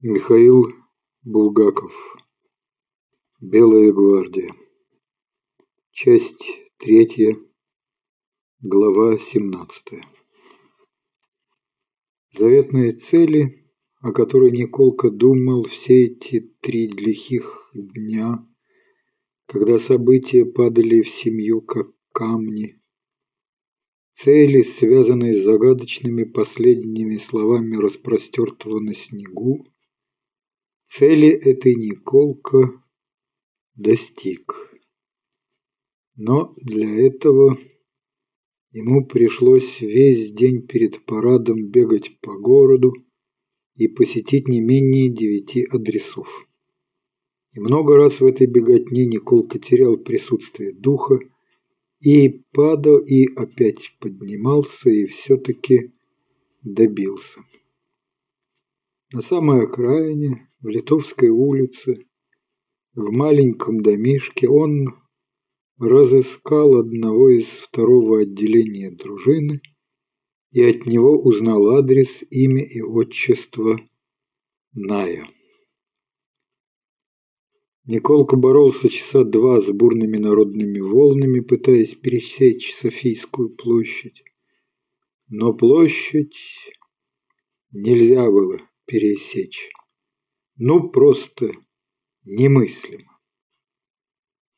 Михаил 0.00 0.64
Булгаков. 1.24 1.92
Белая 3.40 3.90
гвардия. 3.90 4.54
Часть 5.90 6.44
третья. 6.76 7.36
Глава 8.60 9.18
семнадцатая. 9.18 10.04
Заветные 12.30 12.92
цели, 12.92 13.68
о 14.00 14.12
которой 14.12 14.52
Николка 14.52 15.10
думал 15.10 15.64
все 15.64 16.04
эти 16.04 16.48
три 16.60 16.86
лихих 16.86 17.68
дня, 17.74 18.46
когда 19.46 19.80
события 19.80 20.44
падали 20.46 21.02
в 21.02 21.08
семью, 21.08 21.60
как 21.60 21.88
камни. 22.12 22.80
Цели, 24.12 24.62
связанные 24.62 25.34
с 25.34 25.44
загадочными 25.44 26.22
последними 26.22 27.16
словами 27.16 27.74
распростертого 27.74 28.78
на 28.78 28.94
снегу, 28.94 29.66
Цели 30.88 31.28
этой 31.28 31.74
Николка 31.74 32.82
достиг. 33.74 34.54
Но 36.16 36.54
для 36.56 37.06
этого 37.06 37.58
ему 38.70 39.06
пришлось 39.06 39.82
весь 39.82 40.32
день 40.32 40.66
перед 40.66 41.04
парадом 41.04 41.68
бегать 41.68 42.18
по 42.20 42.38
городу 42.38 42.94
и 43.74 43.86
посетить 43.86 44.48
не 44.48 44.60
менее 44.62 45.10
девяти 45.10 45.66
адресов. 45.70 46.26
И 47.52 47.60
много 47.60 47.96
раз 47.96 48.20
в 48.20 48.24
этой 48.24 48.46
беготне 48.46 49.04
Николка 49.04 49.58
терял 49.58 49.98
присутствие 49.98 50.72
духа 50.72 51.18
и 52.00 52.30
падал, 52.52 52.96
и 52.96 53.26
опять 53.34 53.94
поднимался, 54.00 54.88
и 54.88 55.04
все-таки 55.04 55.92
добился. 56.62 57.40
На 59.12 59.20
самой 59.20 59.64
окраине 59.64 60.47
в 60.60 60.68
Литовской 60.68 61.28
улице, 61.28 62.06
в 62.94 63.10
маленьком 63.10 63.80
домишке, 63.80 64.48
он 64.48 64.94
разыскал 65.78 66.76
одного 66.76 67.30
из 67.30 67.46
второго 67.46 68.22
отделения 68.22 68.90
дружины 68.90 69.60
и 70.50 70.62
от 70.64 70.86
него 70.86 71.16
узнал 71.18 71.76
адрес, 71.76 72.24
имя 72.30 72.64
и 72.64 72.80
отчество 72.80 73.78
Ная. 74.72 75.28
Николка 77.84 78.36
боролся 78.36 78.88
часа 78.88 79.24
два 79.24 79.60
с 79.60 79.70
бурными 79.70 80.18
народными 80.18 80.80
волнами, 80.80 81.40
пытаясь 81.40 81.94
пересечь 81.94 82.74
Софийскую 82.74 83.50
площадь. 83.50 84.22
Но 85.28 85.54
площадь 85.54 86.36
нельзя 87.70 88.30
было 88.30 88.58
пересечь. 88.86 89.70
Ну, 90.58 90.90
просто 90.90 91.52
немыслимо. 92.24 93.18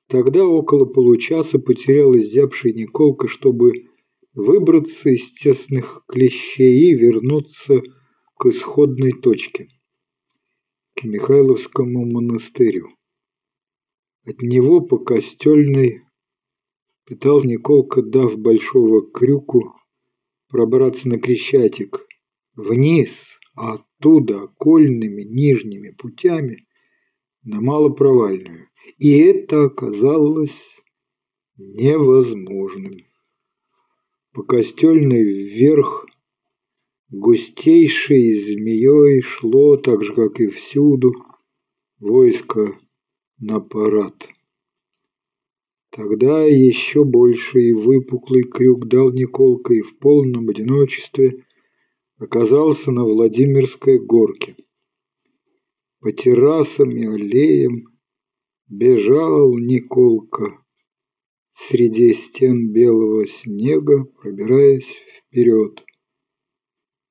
Тогда 0.09 0.45
около 0.45 0.87
получаса 0.87 1.59
потерял 1.59 2.17
изябший 2.17 2.73
Николка, 2.73 3.29
чтобы 3.29 3.91
выбраться 4.33 5.11
из 5.11 5.31
тесных 5.33 6.03
клещей 6.09 6.91
и 6.91 6.95
вернуться 6.95 7.83
к 8.37 8.47
исходной 8.47 9.13
точке, 9.13 9.69
к 10.95 11.05
Михайловскому 11.05 12.07
монастырю. 12.07 12.89
От 14.25 14.41
него 14.41 14.81
по 14.81 14.97
костельной 14.99 16.03
пытался 17.05 17.47
Николка, 17.47 18.01
дав 18.01 18.39
большого 18.39 19.11
крюку, 19.11 19.75
пробраться 20.49 21.09
на 21.11 21.21
Крещатик, 21.21 22.07
вниз, 22.57 23.39
а 23.55 23.75
оттуда 23.75 24.43
окольными 24.43 25.23
нижними 25.23 25.91
путями 25.91 26.67
на 27.43 27.61
малопровальную. 27.61 28.69
И 28.99 29.19
это 29.19 29.65
оказалось 29.65 30.77
невозможным. 31.57 33.07
По 34.33 34.43
костельной 34.43 35.23
вверх 35.23 36.07
густейшей 37.11 38.33
змеей 38.35 39.21
шло, 39.23 39.77
так 39.77 40.05
же, 40.05 40.15
как 40.15 40.41
и 40.41 40.47
всюду, 40.47 41.13
войско 41.99 42.79
на 43.39 43.61
парад. 43.61 44.29
Тогда 45.91 46.45
еще 46.45 47.05
больше 47.05 47.61
и 47.61 47.73
выпуклый 47.73 48.45
крюк 48.45 48.87
дал 48.87 49.13
Николка 49.13 49.75
и 49.75 49.81
в 49.81 49.99
полном 49.99 50.49
одиночестве 50.49 51.45
оказался 52.21 52.93
на 52.93 53.05
Владимирской 53.05 53.99
горке. 53.99 54.55
По 56.01 56.13
террасам 56.13 56.91
и 56.91 57.07
аллеям 57.07 57.99
бежал 58.69 59.57
Николка 59.59 60.63
среди 61.51 62.13
стен 62.13 62.73
белого 62.73 63.27
снега, 63.27 64.05
пробираясь 64.05 64.91
вперед. 65.19 65.83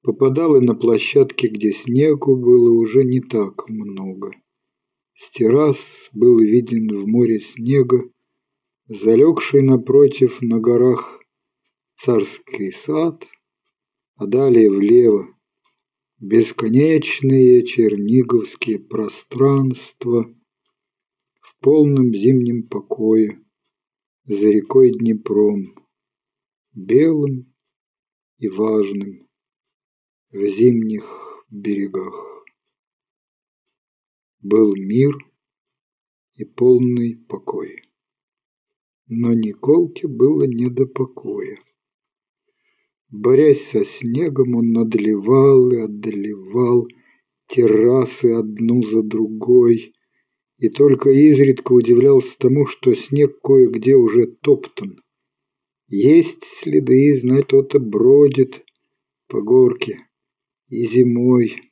Попадал 0.03 0.55
и 0.55 0.59
на 0.59 0.75
площадки, 0.75 1.47
где 1.47 1.73
снегу 1.73 2.35
было 2.35 2.71
уже 2.71 3.03
не 3.03 3.19
так 3.19 3.67
много. 3.67 4.31
С 5.15 5.31
террас 5.31 6.09
был 6.13 6.37
виден 6.39 6.95
в 6.95 7.07
море 7.07 7.39
снега, 7.39 8.09
залегший 8.87 9.63
напротив 9.63 10.41
на 10.41 10.59
горах 10.59 11.19
царский 11.95 12.71
сад— 12.71 13.25
а 14.19 14.27
далее 14.27 14.69
влево 14.69 15.33
бесконечные 16.19 17.65
черниговские 17.65 18.77
пространства 18.77 20.35
в 21.39 21.59
полном 21.61 22.13
зимнем 22.13 22.67
покое 22.67 23.41
за 24.25 24.49
рекой 24.49 24.91
Днепром, 24.91 25.73
белым 26.73 27.55
и 28.39 28.49
важным 28.49 29.29
в 30.31 30.45
зимних 30.47 31.45
берегах. 31.49 32.43
Был 34.41 34.75
мир 34.75 35.15
и 36.35 36.43
полный 36.43 37.15
покой. 37.15 37.83
Но 39.07 39.33
Николке 39.33 40.09
было 40.09 40.43
не 40.43 40.69
до 40.69 40.85
покоя. 40.85 41.57
Борясь 43.11 43.69
со 43.69 43.83
снегом, 43.85 44.55
он 44.55 44.77
одолевал 44.77 45.71
и 45.71 45.77
одолевал 45.77 46.87
террасы 47.47 48.33
одну 48.33 48.83
за 48.83 49.01
другой, 49.01 49.93
и 50.59 50.69
только 50.69 51.09
изредка 51.09 51.73
удивлялся 51.73 52.37
тому, 52.37 52.67
что 52.67 52.93
снег 52.93 53.41
кое-где 53.41 53.95
уже 53.95 54.27
топтан. 54.27 55.01
Есть 55.87 56.43
следы, 56.43 57.19
знать 57.19 57.45
кто-то 57.45 57.79
бродит 57.79 58.63
по 59.27 59.41
горке 59.41 59.97
и 60.67 60.85
зимой. 60.85 61.63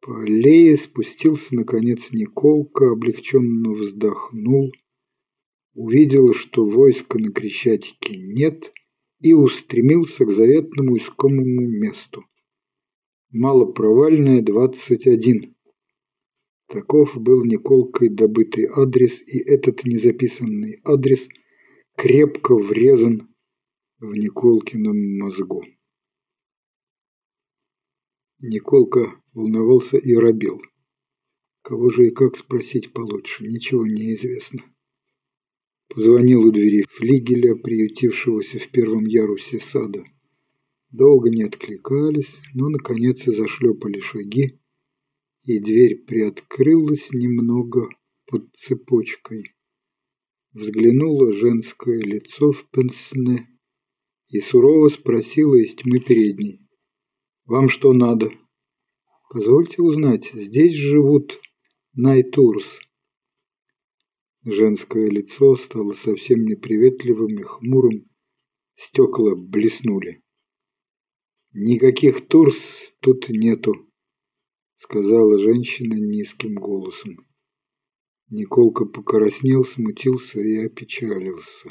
По 0.00 0.22
аллее 0.22 0.76
спустился, 0.76 1.56
наконец, 1.56 2.12
Николка, 2.12 2.92
облегченно 2.92 3.72
вздохнул, 3.72 4.70
увидел, 5.74 6.32
что 6.32 6.64
войска 6.64 7.18
на 7.18 7.32
Крещатике 7.32 8.16
нет— 8.18 8.72
и 9.20 9.32
устремился 9.32 10.24
к 10.24 10.30
заветному 10.30 10.96
искомому 10.96 11.66
месту. 11.66 12.24
Малопровальная, 13.30 14.42
21. 14.42 15.54
Таков 16.68 17.16
был 17.16 17.44
Николкой 17.44 18.08
добытый 18.08 18.66
адрес, 18.66 19.20
и 19.20 19.38
этот 19.38 19.84
незаписанный 19.84 20.80
адрес 20.84 21.28
крепко 21.96 22.56
врезан 22.56 23.28
в 24.00 24.12
Николкином 24.12 25.18
мозгу. 25.18 25.64
Николка 28.40 29.20
волновался 29.32 29.96
и 29.96 30.14
робел. 30.14 30.60
Кого 31.62 31.88
же 31.90 32.08
и 32.08 32.10
как 32.10 32.36
спросить 32.36 32.92
получше, 32.92 33.46
ничего 33.46 33.86
не 33.86 34.14
известно. 34.14 34.62
Позвонил 35.96 36.42
у 36.42 36.52
двери 36.52 36.84
флигеля, 36.90 37.54
приютившегося 37.54 38.58
в 38.58 38.68
первом 38.68 39.06
ярусе 39.06 39.58
сада. 39.58 40.04
Долго 40.90 41.30
не 41.30 41.42
откликались, 41.42 42.38
но, 42.52 42.68
наконец, 42.68 43.26
и 43.26 43.32
зашлепали 43.32 44.00
шаги, 44.00 44.60
и 45.44 45.58
дверь 45.58 46.04
приоткрылась 46.04 47.10
немного 47.12 47.88
под 48.26 48.54
цепочкой. 48.54 49.54
Взглянуло 50.52 51.32
женское 51.32 51.98
лицо 51.98 52.52
в 52.52 52.68
пенсне 52.68 53.48
и 54.28 54.40
сурово 54.40 54.90
спросила 54.90 55.54
из 55.54 55.76
тьмы 55.76 56.00
передней. 56.00 56.68
«Вам 57.46 57.70
что 57.70 57.94
надо?» 57.94 58.30
«Позвольте 59.30 59.80
узнать, 59.80 60.30
здесь 60.34 60.74
живут 60.74 61.40
Найтурс?» 61.94 62.80
Женское 64.46 65.10
лицо 65.10 65.56
стало 65.56 65.92
совсем 65.92 66.46
неприветливым 66.46 67.38
и 67.38 67.42
хмурым, 67.42 68.08
стекла 68.76 69.34
блеснули. 69.36 70.22
«Никаких 71.52 72.26
турс 72.28 72.80
тут 73.00 73.28
нету.— 73.28 73.86
сказала 74.78 75.38
женщина 75.38 75.94
низким 75.94 76.56
голосом. 76.56 77.26
Николка 78.28 78.84
покраснел, 78.84 79.64
смутился 79.64 80.38
и 80.38 80.66
опечалился. 80.66 81.70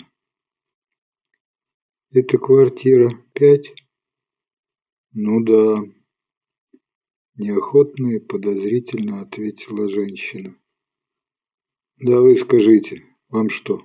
«Это 2.10 2.40
квартира 2.40 3.12
пять?» 3.34 3.76
«Ну 5.12 5.44
да»,– 5.44 5.84
неохотно 7.36 8.16
и 8.16 8.20
подозрительно 8.20 9.22
ответила 9.22 9.88
женщина. 9.88 10.58
«Да 11.98 12.20
вы 12.20 12.36
скажите, 12.36 13.04
вам 13.30 13.50
что?» 13.50 13.82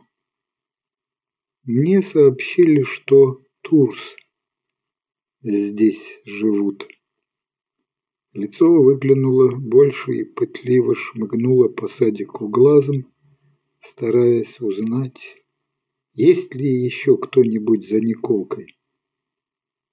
«Мне 1.63 2.03
сообщили, 2.03 2.83
что 2.83 3.41
Турс 3.63 4.17
здесь 5.43 6.19
живут». 6.25 6.89
Лицо 8.33 8.67
выглянуло 8.73 9.55
больше 9.55 10.13
и 10.13 10.25
пытливо 10.25 10.95
шмыгнуло 10.95 11.69
по 11.69 11.87
садику 11.87 12.49
глазом, 12.49 13.13
стараясь 13.81 14.61
узнать, 14.61 15.37
есть 16.15 16.53
ли 16.55 16.69
еще 16.69 17.17
кто-нибудь 17.17 17.89
за 17.89 18.01
Николкой. 18.01 18.77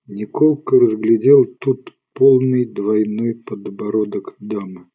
Николка 0.08 0.80
разглядел 0.80 1.46
тут 1.60 1.96
полный 2.14 2.66
двойной 2.66 3.36
подбородок 3.36 4.36
дамы. 4.40 4.90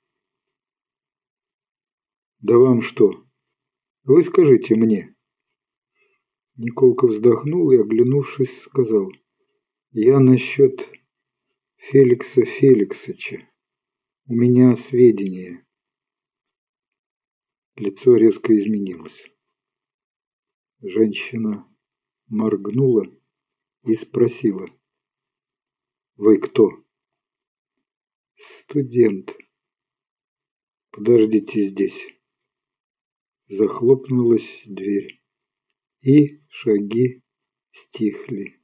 «Да 2.43 2.59
вам 2.59 2.83
что? 2.83 3.25
Вы 4.05 4.23
скажите 4.25 4.75
мне». 4.75 5.17
Николка 6.56 7.06
вздохнул 7.06 7.71
и, 7.71 7.77
оглянувшись, 7.77 8.62
сказал, 8.62 9.11
«Я 9.93 10.21
насчет 10.21 10.87
Феликса 11.77 12.44
Феликсовича. 12.44 13.49
У 14.27 14.35
меня 14.35 14.77
сведения. 14.77 15.67
Лицо 17.75 18.15
резко 18.15 18.56
изменилось. 18.56 19.29
Женщина 20.81 21.69
моргнула 22.29 23.05
и 23.85 23.97
спросила. 23.97 24.69
«Вы 26.15 26.39
кто?» 26.39 26.71
«Студент. 28.37 29.37
Подождите 30.93 31.67
здесь». 31.67 32.21
Захлопнулась 33.54 34.62
дверь, 34.64 35.20
и 36.00 36.40
шаги 36.49 37.22
стихли. 37.70 38.62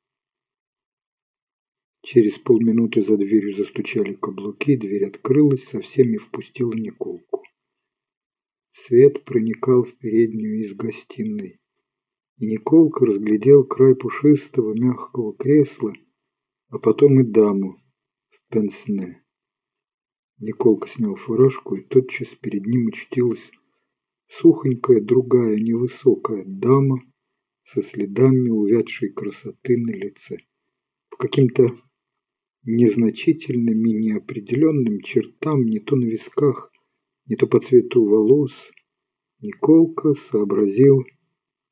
Через 2.00 2.38
полминуты 2.38 3.02
за 3.02 3.19
дверью 3.19 3.52
застучали 3.52 4.14
каблуки, 4.14 4.79
дверь 4.79 5.08
открылась, 5.08 5.64
со 5.64 5.82
всеми 5.82 6.17
впустила 6.17 6.73
Николку. 6.73 7.43
Свет 8.73 9.26
проникал 9.26 9.82
в 9.82 9.94
переднюю 9.99 10.62
из 10.62 10.73
гостиной, 10.73 11.61
и 12.38 12.46
Николка 12.46 13.05
разглядел 13.05 13.64
край 13.64 13.94
пушистого 13.94 14.73
мягкого 14.73 15.37
кресла, 15.37 15.93
а 16.70 16.79
потом 16.79 17.20
и 17.20 17.25
даму 17.25 17.76
в 18.31 18.41
пенсне. 18.50 19.23
Николка 20.38 20.88
снял 20.88 21.14
фуражку, 21.14 21.75
и 21.75 21.82
тотчас 21.82 22.34
перед 22.37 22.64
ним 22.64 22.88
очутилась 22.88 23.50
сухонькая 24.29 25.01
другая 25.01 25.57
невысокая 25.57 26.45
дама 26.47 27.01
со 27.65 27.83
следами 27.83 28.49
увядшей 28.49 29.11
красоты 29.13 29.77
на 29.77 29.91
лице. 29.91 30.39
По 31.11 31.17
каким-то 31.17 31.79
незначительным 32.63 33.87
и 33.87 33.95
неопределенным 33.95 35.01
чертам, 35.01 35.65
не 35.65 35.81
то 35.81 35.97
на 35.97 36.05
висках, 36.05 36.73
не 37.27 37.37
то 37.37 37.47
по 37.47 37.61
цвету 37.61 38.05
волос, 38.05 38.71
Николка 39.41 40.15
сообразил, 40.15 41.05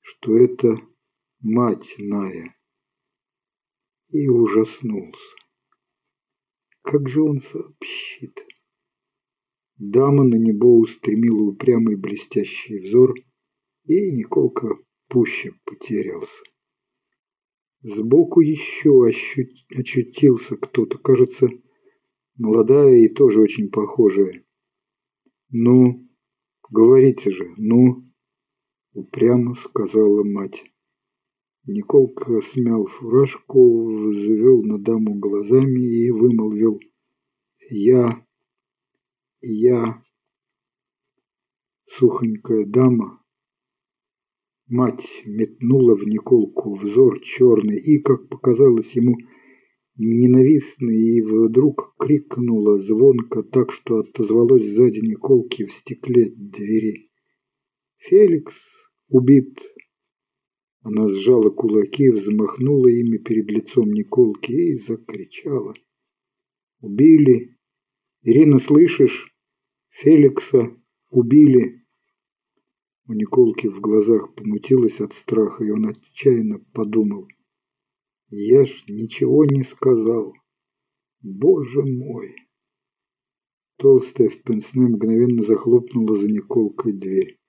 что 0.00 0.36
это 0.36 0.76
мать 1.40 1.96
Ная, 1.98 2.54
и 4.08 4.28
ужаснулся. 4.28 5.36
Как 6.82 7.08
же 7.08 7.22
он 7.22 7.38
сообщит? 7.38 8.45
Дама 9.78 10.24
на 10.24 10.36
него 10.36 10.78
устремила 10.78 11.50
упрямый 11.50 11.96
блестящий 11.96 12.78
взор, 12.78 13.14
и 13.84 14.10
Николка 14.10 14.68
пуще 15.08 15.52
потерялся. 15.64 16.42
Сбоку 17.82 18.40
еще 18.40 19.04
очутился 19.04 20.56
кто-то, 20.56 20.98
кажется, 20.98 21.48
молодая 22.36 22.96
и 22.96 23.08
тоже 23.08 23.40
очень 23.40 23.70
похожая. 23.70 24.44
«Ну, 25.50 26.08
говорите 26.70 27.30
же, 27.30 27.54
ну!»– 27.58 28.10
упрямо 28.92 29.54
сказала 29.54 30.24
мать. 30.24 30.64
Николка 31.66 32.40
смял 32.40 32.86
фуражку, 32.86 34.08
взвел 34.08 34.62
на 34.62 34.78
даму 34.78 35.14
глазами 35.14 35.80
и 35.80 36.10
вымолвил 36.10 36.80
«Я, 37.70 38.25
я». 39.48 40.02
Сухонькая 41.84 42.66
дама 42.66 43.22
Мать 44.68 45.22
метнула 45.24 45.94
в 45.94 46.04
Николку 46.08 46.74
взор 46.74 47.20
черный 47.20 47.78
и, 47.78 48.00
как 48.02 48.28
показалось 48.28 48.96
ему, 48.96 49.14
ненавистный, 49.96 50.98
и 50.98 51.22
вдруг 51.22 51.94
крикнула 51.96 52.76
звонко 52.76 53.44
так, 53.44 53.70
что 53.70 53.98
отозвалось 53.98 54.66
сзади 54.66 54.98
Николки 55.06 55.66
в 55.66 55.72
стекле 55.72 56.32
двери. 56.34 57.10
«Феликс 57.98 58.88
убит!» 59.08 59.56
Она 60.82 61.06
сжала 61.06 61.50
кулаки, 61.50 62.10
взмахнула 62.10 62.88
ими 62.88 63.18
перед 63.18 63.48
лицом 63.52 63.92
Николки 63.92 64.50
и 64.50 64.78
закричала. 64.78 65.74
«Убили! 66.80 67.56
Ирина, 68.22 68.58
слышишь? 68.58 69.32
Феликса 69.98 70.76
убили!» 71.08 71.82
У 73.08 73.14
Николки 73.14 73.66
в 73.66 73.80
глазах 73.80 74.34
помутилось 74.34 75.00
от 75.00 75.14
страха, 75.14 75.64
и 75.64 75.70
он 75.70 75.86
отчаянно 75.86 76.58
подумал. 76.74 77.26
«Я 78.28 78.66
ж 78.66 78.84
ничего 78.88 79.46
не 79.46 79.62
сказал. 79.62 80.34
Боже 81.22 81.82
мой!» 81.82 82.36
Толстая 83.78 84.28
в 84.28 84.42
пенсне 84.42 84.86
мгновенно 84.86 85.42
захлопнула 85.42 86.14
за 86.18 86.28
Николкой 86.28 86.92
дверь. 86.92 87.40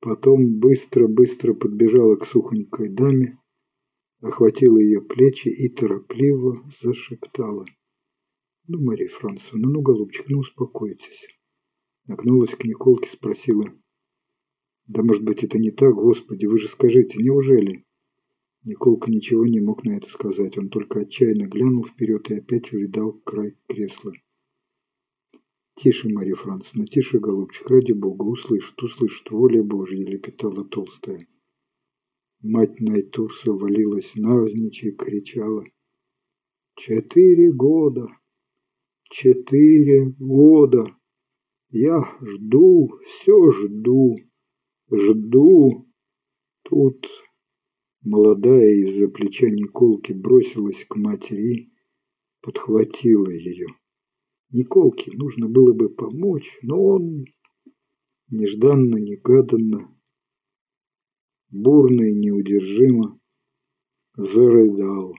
Потом 0.00 0.58
быстро-быстро 0.58 1.52
подбежала 1.52 2.16
к 2.16 2.24
сухонькой 2.24 2.88
даме, 2.88 3.38
охватила 4.20 4.78
ее 4.78 5.02
плечи 5.02 5.48
и 5.48 5.68
торопливо 5.68 6.66
зашептала. 6.80 7.66
«Ну, 8.70 8.82
Мария 8.82 9.08
Францевна, 9.08 9.66
ну, 9.66 9.80
голубчик, 9.80 10.26
ну, 10.28 10.40
успокойтесь. 10.40 11.26
Нагнулась 12.06 12.54
к 12.54 12.64
Николке, 12.64 13.08
спросила. 13.08 13.64
«Да 14.86 15.02
может 15.02 15.24
быть 15.24 15.42
это 15.42 15.58
не 15.58 15.70
так, 15.70 15.94
Господи, 15.94 16.44
вы 16.44 16.58
же 16.58 16.68
скажите, 16.68 17.16
неужели?» 17.18 17.86
Николка 18.64 19.10
ничего 19.10 19.46
не 19.46 19.60
мог 19.60 19.84
на 19.84 19.96
это 19.96 20.08
сказать. 20.10 20.58
Он 20.58 20.68
только 20.68 21.00
отчаянно 21.00 21.46
глянул 21.48 21.82
вперед 21.84 22.30
и 22.30 22.34
опять 22.34 22.70
увидал 22.74 23.12
край 23.12 23.56
кресла. 23.66 24.12
«Тише, 25.76 26.10
Марья 26.10 26.34
Францевна, 26.34 26.86
тише, 26.86 27.20
голубчик, 27.20 27.70
ради 27.70 27.92
бога, 27.92 28.24
услышит, 28.24 28.82
услышит, 28.82 29.30
воля 29.30 29.62
Божья!»– 29.62 30.04
лепетала 30.06 30.64
толстая. 30.66 31.26
Мать 32.42 32.80
Найтурса 32.80 33.50
валилась 33.52 34.14
навзничь 34.14 34.84
и 34.84 34.92
кричала. 34.92 35.64
«Четыре 36.74 37.50
года! 37.50 38.08
Четыре 39.10 40.06
года!» 40.18 40.98
Я 41.70 42.00
жду, 42.22 42.98
все 43.04 43.50
жду, 43.50 44.16
жду. 44.90 45.86
Тут 46.62 47.06
молодая 48.00 48.72
из-за 48.84 49.08
плеча 49.08 49.50
Николки 49.50 50.12
бросилась 50.12 50.86
к 50.86 50.96
матери, 50.96 51.70
подхватила 52.40 53.28
ее. 53.28 53.66
Николке 54.50 55.12
нужно 55.12 55.46
было 55.46 55.74
бы 55.74 55.90
помочь, 55.90 56.58
но 56.62 56.82
он 56.82 57.26
нежданно-негаданно, 58.30 59.94
бурно 61.50 62.02
и 62.02 62.14
неудержимо 62.14 63.20
зарыдал 64.14 65.14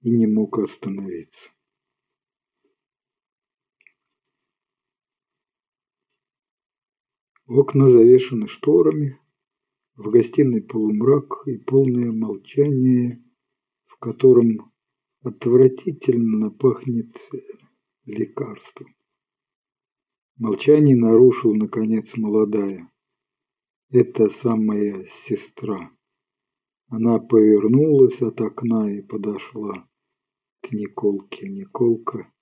и 0.00 0.10
не 0.10 0.26
мог 0.26 0.58
остановиться. 0.58 1.50
Окна 7.48 7.88
завешаны 7.88 8.46
шторами, 8.46 9.18
в 9.96 10.10
гостиной 10.10 10.62
полумрак 10.62 11.42
и 11.46 11.58
полное 11.58 12.12
молчание, 12.12 13.24
в 13.86 13.98
котором 13.98 14.70
Отвратительно 15.20 16.50
пахнет 16.52 17.12
лекарством. 18.04 18.94
Молчание 20.36 20.94
нарушил, 20.94 21.54
наконец, 21.54 22.16
молодая. 22.16 22.88
Это 23.90 24.28
самая 24.28 25.08
сестра. 25.12 25.90
Она 26.86 27.18
повернулась 27.18 28.22
от 28.22 28.40
окна 28.40 28.96
и 28.96 29.02
подошла 29.02 29.88
к 30.62 30.70
Николке. 30.70 31.48
Николка 31.48 32.32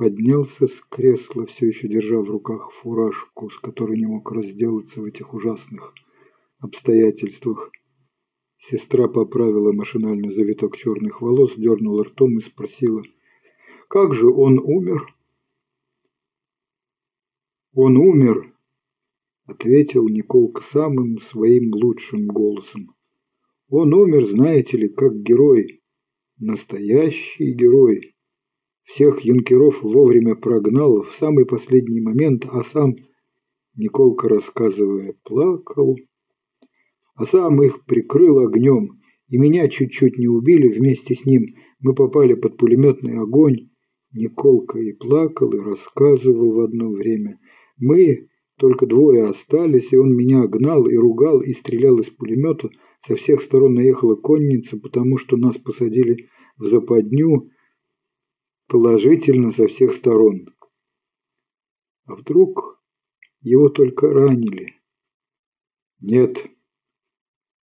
поднялся 0.00 0.66
с 0.66 0.80
кресла, 0.88 1.44
все 1.44 1.66
еще 1.66 1.86
держа 1.86 2.20
в 2.20 2.30
руках 2.30 2.72
фуражку, 2.72 3.50
с 3.50 3.58
которой 3.58 3.98
не 3.98 4.06
мог 4.06 4.32
разделаться 4.32 5.02
в 5.02 5.04
этих 5.04 5.34
ужасных 5.34 5.92
обстоятельствах. 6.58 7.70
Сестра 8.56 9.08
поправила 9.08 9.72
машинально 9.72 10.30
завиток 10.30 10.78
черных 10.78 11.20
волос, 11.20 11.54
дернула 11.54 12.04
ртом 12.04 12.38
и 12.38 12.40
спросила, 12.40 13.02
«Как 13.88 14.14
же 14.14 14.28
он 14.28 14.58
умер?» 14.58 15.06
«Он 17.74 17.98
умер»,— 17.98 18.56
ответил 19.44 20.08
Николка 20.08 20.62
самым 20.62 21.18
своим 21.18 21.74
лучшим 21.74 22.26
голосом. 22.26 22.94
«Он 23.68 23.92
умер, 23.92 24.24
знаете 24.24 24.78
ли, 24.78 24.88
как 24.88 25.14
герой, 25.20 25.82
настоящий 26.38 27.52
герой. 27.52 28.14
Всех 28.84 29.20
юнкеров 29.20 29.82
вовремя 29.82 30.34
прогнал 30.34 31.02
в 31.02 31.12
самый 31.12 31.46
последний 31.46 32.00
момент, 32.00 32.44
а 32.50 32.62
сам, 32.64 32.96
Николка 33.74 34.28
рассказывая, 34.28 35.14
плакал, 35.24 35.96
а 37.14 37.24
сам 37.24 37.62
их 37.62 37.84
прикрыл 37.84 38.38
огнем, 38.40 39.00
и 39.28 39.38
меня 39.38 39.68
чуть-чуть 39.68 40.18
не 40.18 40.26
убили 40.26 40.68
вместе 40.68 41.14
с 41.14 41.24
ним. 41.24 41.46
Мы 41.78 41.94
попали 41.94 42.34
под 42.34 42.56
пулеметный 42.56 43.18
огонь. 43.18 43.68
Николка 44.12 44.78
и 44.78 44.92
плакал, 44.92 45.52
и 45.52 45.60
рассказывал 45.60 46.52
в 46.52 46.60
одно 46.60 46.90
время. 46.90 47.38
Мы 47.78 48.28
только 48.58 48.86
двое 48.86 49.24
остались, 49.24 49.92
и 49.92 49.96
он 49.96 50.16
меня 50.16 50.46
гнал 50.48 50.86
и 50.86 50.96
ругал, 50.96 51.40
и 51.40 51.52
стрелял 51.52 51.96
из 51.98 52.10
пулемета. 52.10 52.70
Со 53.06 53.14
всех 53.14 53.40
сторон 53.40 53.74
наехала 53.74 54.16
конница, 54.16 54.76
потому 54.78 55.16
что 55.16 55.36
нас 55.36 55.56
посадили 55.58 56.28
в 56.58 56.64
западню, 56.64 57.50
положительно 58.70 59.50
со 59.50 59.66
всех 59.66 59.92
сторон. 59.92 60.46
А 62.04 62.14
вдруг 62.14 62.80
его 63.40 63.68
только 63.68 64.08
ранили? 64.08 64.80
Нет, 65.98 66.38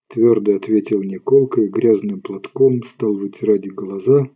твердо 0.09 0.57
ответил 0.57 1.01
Николка 1.01 1.61
и 1.61 1.69
грязным 1.69 2.21
платком 2.21 2.83
стал 2.83 3.13
вытирать 3.13 3.73
глаза 3.73 4.29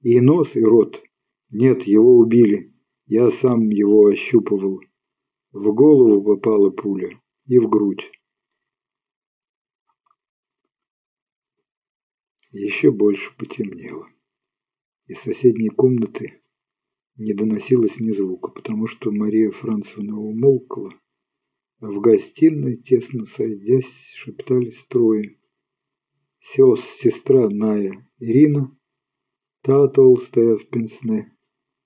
и 0.00 0.20
нос, 0.20 0.56
и 0.56 0.64
рот. 0.64 1.00
Нет, 1.48 1.82
его 1.82 2.18
убили. 2.18 2.74
Я 3.06 3.30
сам 3.30 3.68
его 3.68 4.06
ощупывал. 4.06 4.80
В 5.52 5.72
голову 5.72 6.24
попала 6.24 6.70
пуля 6.70 7.10
и 7.46 7.58
в 7.60 7.68
грудь. 7.68 8.10
Еще 12.50 12.90
больше 12.90 13.32
потемнело. 13.36 14.08
Из 15.10 15.18
соседней 15.18 15.70
комнаты 15.70 16.40
не 17.16 17.34
доносилось 17.34 17.98
ни 17.98 18.12
звука, 18.12 18.52
потому 18.52 18.86
что 18.86 19.10
Мария 19.10 19.50
Францевна 19.50 20.16
умолкла, 20.16 20.92
а 21.80 21.90
в 21.90 22.00
гостиной, 22.00 22.76
тесно 22.76 23.26
сойдясь, 23.26 24.12
шептались 24.14 24.86
трое. 24.86 25.36
Сес, 26.38 26.84
сестра 26.84 27.50
Ная, 27.50 28.08
Ирина, 28.20 28.78
та 29.62 29.88
толстая 29.88 30.56
в 30.56 30.68
пенсне, 30.68 31.36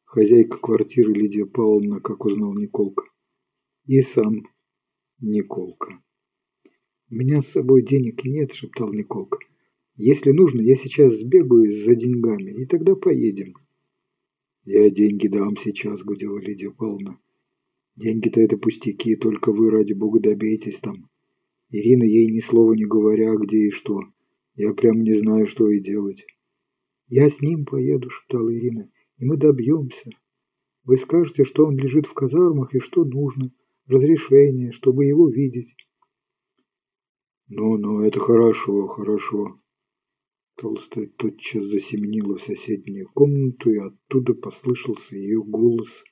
хозяйка 0.04 0.58
квартиры 0.58 1.14
Лидия 1.14 1.46
Павловна, 1.46 2.00
как 2.02 2.26
узнал 2.26 2.52
Николка, 2.52 3.04
и 3.86 4.02
сам 4.02 4.42
Николка. 5.18 5.98
«У 7.10 7.14
меня 7.14 7.40
с 7.40 7.52
собой 7.52 7.86
денег 7.86 8.22
нет»,— 8.26 8.52
шептал 8.52 8.92
Николка. 8.92 9.38
Если 9.96 10.32
нужно, 10.32 10.60
я 10.60 10.74
сейчас 10.74 11.20
сбегаю 11.20 11.72
за 11.72 11.94
деньгами, 11.94 12.50
и 12.50 12.66
тогда 12.66 12.96
поедем. 12.96 13.54
Я 14.64 14.90
деньги 14.90 15.28
дам 15.28 15.56
сейчас, 15.56 16.02
гудела 16.02 16.38
Лидия 16.38 16.72
Павловна. 16.72 17.20
Деньги-то 17.94 18.40
это 18.40 18.56
пустяки, 18.56 19.14
только 19.14 19.52
вы, 19.52 19.70
ради 19.70 19.92
бога, 19.92 20.18
добейтесь 20.18 20.80
там. 20.80 21.08
Ирина 21.70 22.02
ей 22.02 22.26
ни 22.26 22.40
слова 22.40 22.72
не 22.72 22.86
говоря, 22.86 23.36
где 23.36 23.68
и 23.68 23.70
что. 23.70 24.00
Я 24.56 24.74
прям 24.74 25.02
не 25.02 25.12
знаю, 25.14 25.46
что 25.46 25.68
и 25.68 25.80
делать. 25.80 26.24
Я 27.06 27.30
с 27.30 27.40
ним 27.40 27.64
поеду, 27.64 28.10
шептала 28.10 28.52
Ирина, 28.52 28.90
и 29.18 29.24
мы 29.24 29.36
добьемся. 29.36 30.10
Вы 30.82 30.96
скажете, 30.96 31.44
что 31.44 31.66
он 31.66 31.76
лежит 31.76 32.06
в 32.06 32.14
казармах 32.14 32.74
и 32.74 32.80
что 32.80 33.04
нужно. 33.04 33.52
Разрешение, 33.86 34.72
чтобы 34.72 35.04
его 35.04 35.28
видеть. 35.28 35.74
Ну-ну, 37.48 38.00
это 38.00 38.18
хорошо, 38.18 38.86
хорошо. 38.88 39.60
Толстая 40.56 41.08
тотчас 41.08 41.64
засеменила 41.64 42.36
в 42.36 42.42
соседнюю 42.42 43.08
комнату, 43.12 43.70
и 43.70 43.78
оттуда 43.78 44.34
послышался 44.34 45.16
ее 45.16 45.42
голос, 45.42 46.04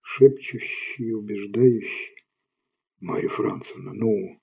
шепчущий 0.00 1.12
убеждающий. 1.12 2.14
«Марья 2.98 3.28
Францевна, 3.28 3.92
ну, 3.94 4.40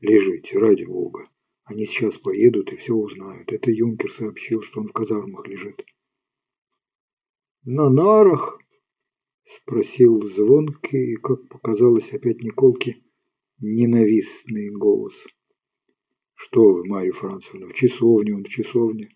лежите, 0.00 0.58
ради 0.58 0.84
бога. 0.84 1.30
Они 1.64 1.86
сейчас 1.86 2.18
поедут 2.18 2.72
и 2.72 2.76
все 2.76 2.92
узнают. 2.92 3.50
Это 3.50 3.70
юнкер 3.70 4.10
сообщил, 4.10 4.62
что 4.62 4.80
он 4.80 4.88
в 4.88 4.92
казармах 4.92 5.48
лежит». 5.48 5.82
«На 7.64 7.88
нарах?»– 7.88 8.60
спросил 9.44 10.22
звонкий 10.22 11.14
и, 11.14 11.16
как 11.16 11.48
показалось 11.48 12.12
опять 12.12 12.42
Николке, 12.42 13.02
ненавистный 13.60 14.70
голос. 14.70 15.26
Что 16.40 16.72
вы, 16.72 16.86
Марья 16.86 17.10
Францевна, 17.10 17.66
в 17.66 17.74
часовне 17.74 18.32
он 18.32 18.44
в 18.44 18.48
часовне. 18.48 19.08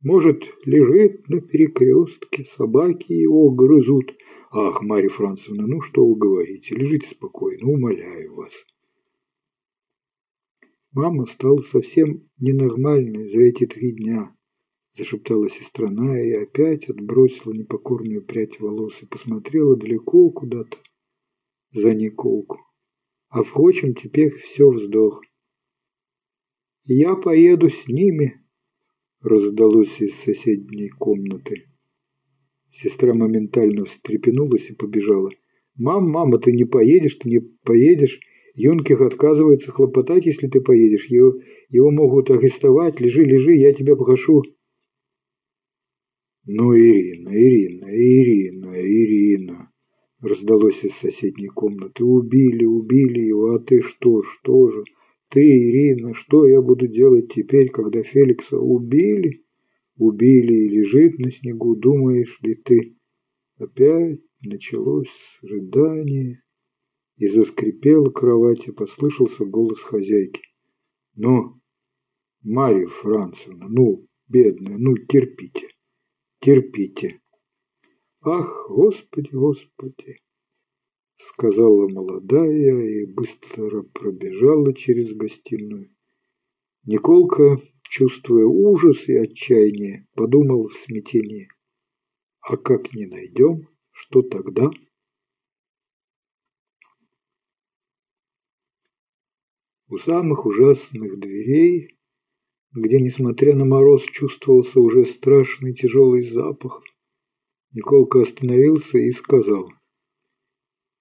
Может, 0.00 0.44
лежит 0.64 1.28
на 1.28 1.42
перекрестке, 1.42 2.46
собаки 2.46 3.12
его 3.12 3.50
грызут. 3.50 4.16
Ах, 4.50 4.80
Марья 4.80 5.10
Францевна, 5.10 5.66
ну 5.66 5.82
что 5.82 6.06
вы 6.06 6.16
говорите, 6.16 6.74
лежите 6.74 7.06
спокойно, 7.06 7.68
умоляю 7.68 8.34
вас. 8.34 8.64
Мама 10.92 11.26
стала 11.26 11.60
совсем 11.60 12.26
ненормальной 12.38 13.28
за 13.28 13.42
эти 13.42 13.66
три 13.66 13.92
дня, 13.92 14.34
зашептала 14.92 15.50
сестра 15.50 15.90
Ная 15.90 16.24
и 16.24 16.44
опять 16.44 16.88
отбросила 16.88 17.52
непокорную 17.52 18.24
прядь 18.24 18.58
волос 18.58 19.02
и 19.02 19.06
посмотрела 19.06 19.76
далеко 19.76 20.30
куда-то 20.30 20.78
за 21.72 21.94
Николку. 21.94 22.58
А 23.28 23.42
впрочем, 23.42 23.94
теперь 23.94 24.30
все 24.30 24.70
вздох. 24.70 25.20
«Я 26.90 27.16
поеду 27.16 27.68
с 27.68 27.86
ними»,– 27.86 28.40
раздалось 29.22 30.00
из 30.00 30.14
соседней 30.14 30.88
комнаты. 30.88 31.66
Сестра 32.70 33.12
моментально 33.12 33.84
встрепенулась 33.84 34.70
и 34.70 34.74
побежала. 34.74 35.28
«Мам, 35.76 36.08
мама, 36.10 36.38
ты 36.38 36.50
не 36.52 36.64
поедешь, 36.64 37.16
ты 37.16 37.28
не 37.28 37.40
поедешь. 37.40 38.18
Юнких 38.54 39.02
отказывается 39.02 39.70
хлопотать, 39.70 40.24
если 40.24 40.48
ты 40.48 40.62
поедешь. 40.62 41.10
Его, 41.10 41.38
его 41.68 41.90
могут 41.90 42.30
арестовать. 42.30 42.98
Лежи, 43.00 43.22
лежи, 43.22 43.52
я 43.52 43.74
тебя 43.74 43.94
прошу». 43.94 44.42
«Ну, 46.46 46.74
Ирина, 46.74 47.28
Ирина, 47.28 47.86
Ирина, 47.90 48.80
Ирина»,– 48.80 49.72
раздалось 50.22 50.82
из 50.84 50.94
соседней 50.94 51.48
комнаты. 51.48 52.02
«Убили, 52.02 52.64
убили 52.64 53.20
его, 53.20 53.56
а 53.56 53.58
ты 53.58 53.82
что, 53.82 54.22
что 54.22 54.70
же?» 54.70 54.84
Ты, 55.30 55.40
Ирина, 55.40 56.14
что 56.14 56.46
я 56.46 56.62
буду 56.62 56.86
делать 56.86 57.32
теперь, 57.32 57.70
когда 57.70 58.02
Феликса 58.02 58.58
убили? 58.58 59.44
Убили 59.96 60.54
и 60.54 60.68
лежит 60.68 61.18
на 61.18 61.30
снегу, 61.30 61.76
думаешь 61.76 62.38
ли 62.42 62.54
ты? 62.54 62.96
Опять 63.58 64.20
началось 64.42 65.38
рыдание, 65.42 66.42
и 67.18 67.26
заскрипела 67.26 68.10
кровать, 68.10 68.68
и 68.68 68.72
послышался 68.72 69.44
голос 69.44 69.80
хозяйки. 69.80 70.40
Ну, 71.16 71.60
Марья 72.42 72.86
Францевна, 72.86 73.68
ну, 73.68 74.06
бедная, 74.28 74.78
ну, 74.78 74.96
терпите, 74.96 75.66
терпите. 76.40 77.20
Ах, 78.20 78.68
Господи, 78.68 79.30
Господи! 79.32 80.20
Сказала 81.18 81.88
молодая 81.88 82.80
и 82.80 83.06
быстро 83.06 83.82
пробежала 83.82 84.72
через 84.74 85.12
гостиную. 85.14 85.94
Николка, 86.84 87.60
чувствуя 87.82 88.46
ужас 88.46 89.08
и 89.08 89.16
отчаяние, 89.16 90.06
подумал 90.14 90.68
в 90.68 90.74
смятении. 90.74 91.48
А 92.40 92.56
как 92.56 92.94
не 92.94 93.06
найдем, 93.06 93.68
что 93.90 94.22
тогда? 94.22 94.70
У 99.90 99.98
самых 99.98 100.46
ужасных 100.46 101.18
дверей 101.18 101.98
где, 102.72 103.00
несмотря 103.00 103.54
на 103.54 103.64
мороз, 103.64 104.02
чувствовался 104.04 104.80
уже 104.80 105.06
страшный 105.06 105.74
тяжелый 105.74 106.22
запах. 106.22 106.82
Николка 107.72 108.20
остановился 108.20 108.98
и 108.98 109.10
сказал. 109.12 109.70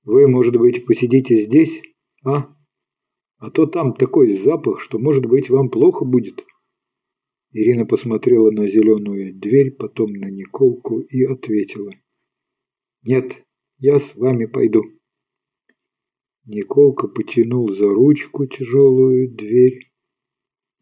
«Вы, 0.07 0.29
может 0.29 0.55
быть, 0.55 0.85
посидите 0.85 1.35
здесь, 1.35 1.81
а? 2.23 2.55
А 3.39 3.51
то 3.51 3.65
там 3.65 3.93
такой 3.93 4.31
запах, 4.31 4.79
что, 4.79 4.99
может 4.99 5.25
быть, 5.25 5.49
вам 5.49 5.69
плохо 5.69 6.05
будет». 6.05 6.45
Ирина 7.51 7.85
посмотрела 7.85 8.49
на 8.51 8.69
зеленую 8.69 9.37
дверь, 9.37 9.71
потом 9.71 10.13
на 10.13 10.29
Николку 10.31 11.01
и 11.01 11.25
ответила. 11.25 11.91
«Нет, 13.03 13.45
я 13.79 13.99
с 13.99 14.15
вами 14.15 14.45
пойду». 14.45 14.81
Николка 16.45 17.09
потянул 17.09 17.69
за 17.73 17.89
ручку 17.89 18.45
тяжелую 18.45 19.35
дверь, 19.35 19.91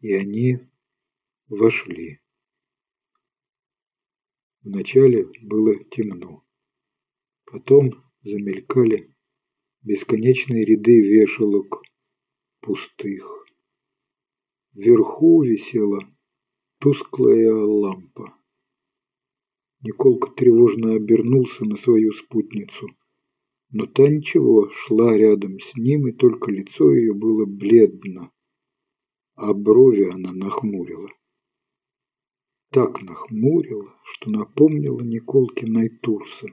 и 0.02 0.12
они 0.12 0.60
вошли. 1.48 2.20
Вначале 4.62 5.26
было 5.42 5.74
темно. 5.90 6.44
Потом 7.44 7.90
замелькали 8.22 9.15
бесконечные 9.86 10.64
ряды 10.64 11.00
вешалок, 11.00 11.80
пустых. 12.60 13.46
Вверху 14.74 15.44
висела 15.44 16.00
тусклая 16.80 17.54
лампа. 17.54 18.34
Николка 19.82 20.32
тревожно 20.32 20.94
обернулся 20.94 21.64
на 21.64 21.76
свою 21.76 22.12
спутницу. 22.12 22.88
Но 23.70 23.86
та 23.86 24.08
ничего, 24.08 24.68
шла 24.70 25.16
рядом 25.16 25.60
с 25.60 25.76
ним, 25.76 26.08
и 26.08 26.12
только 26.12 26.50
лицо 26.50 26.92
ее 26.92 27.14
было 27.14 27.46
бледно, 27.46 28.32
а 29.34 29.54
брови 29.54 30.10
она 30.10 30.32
нахмурила. 30.32 31.10
Так 32.70 33.02
нахмурила, 33.02 33.94
что 34.04 34.30
напомнила 34.30 35.00
Николке 35.02 35.66
Найтурса. 35.66 36.48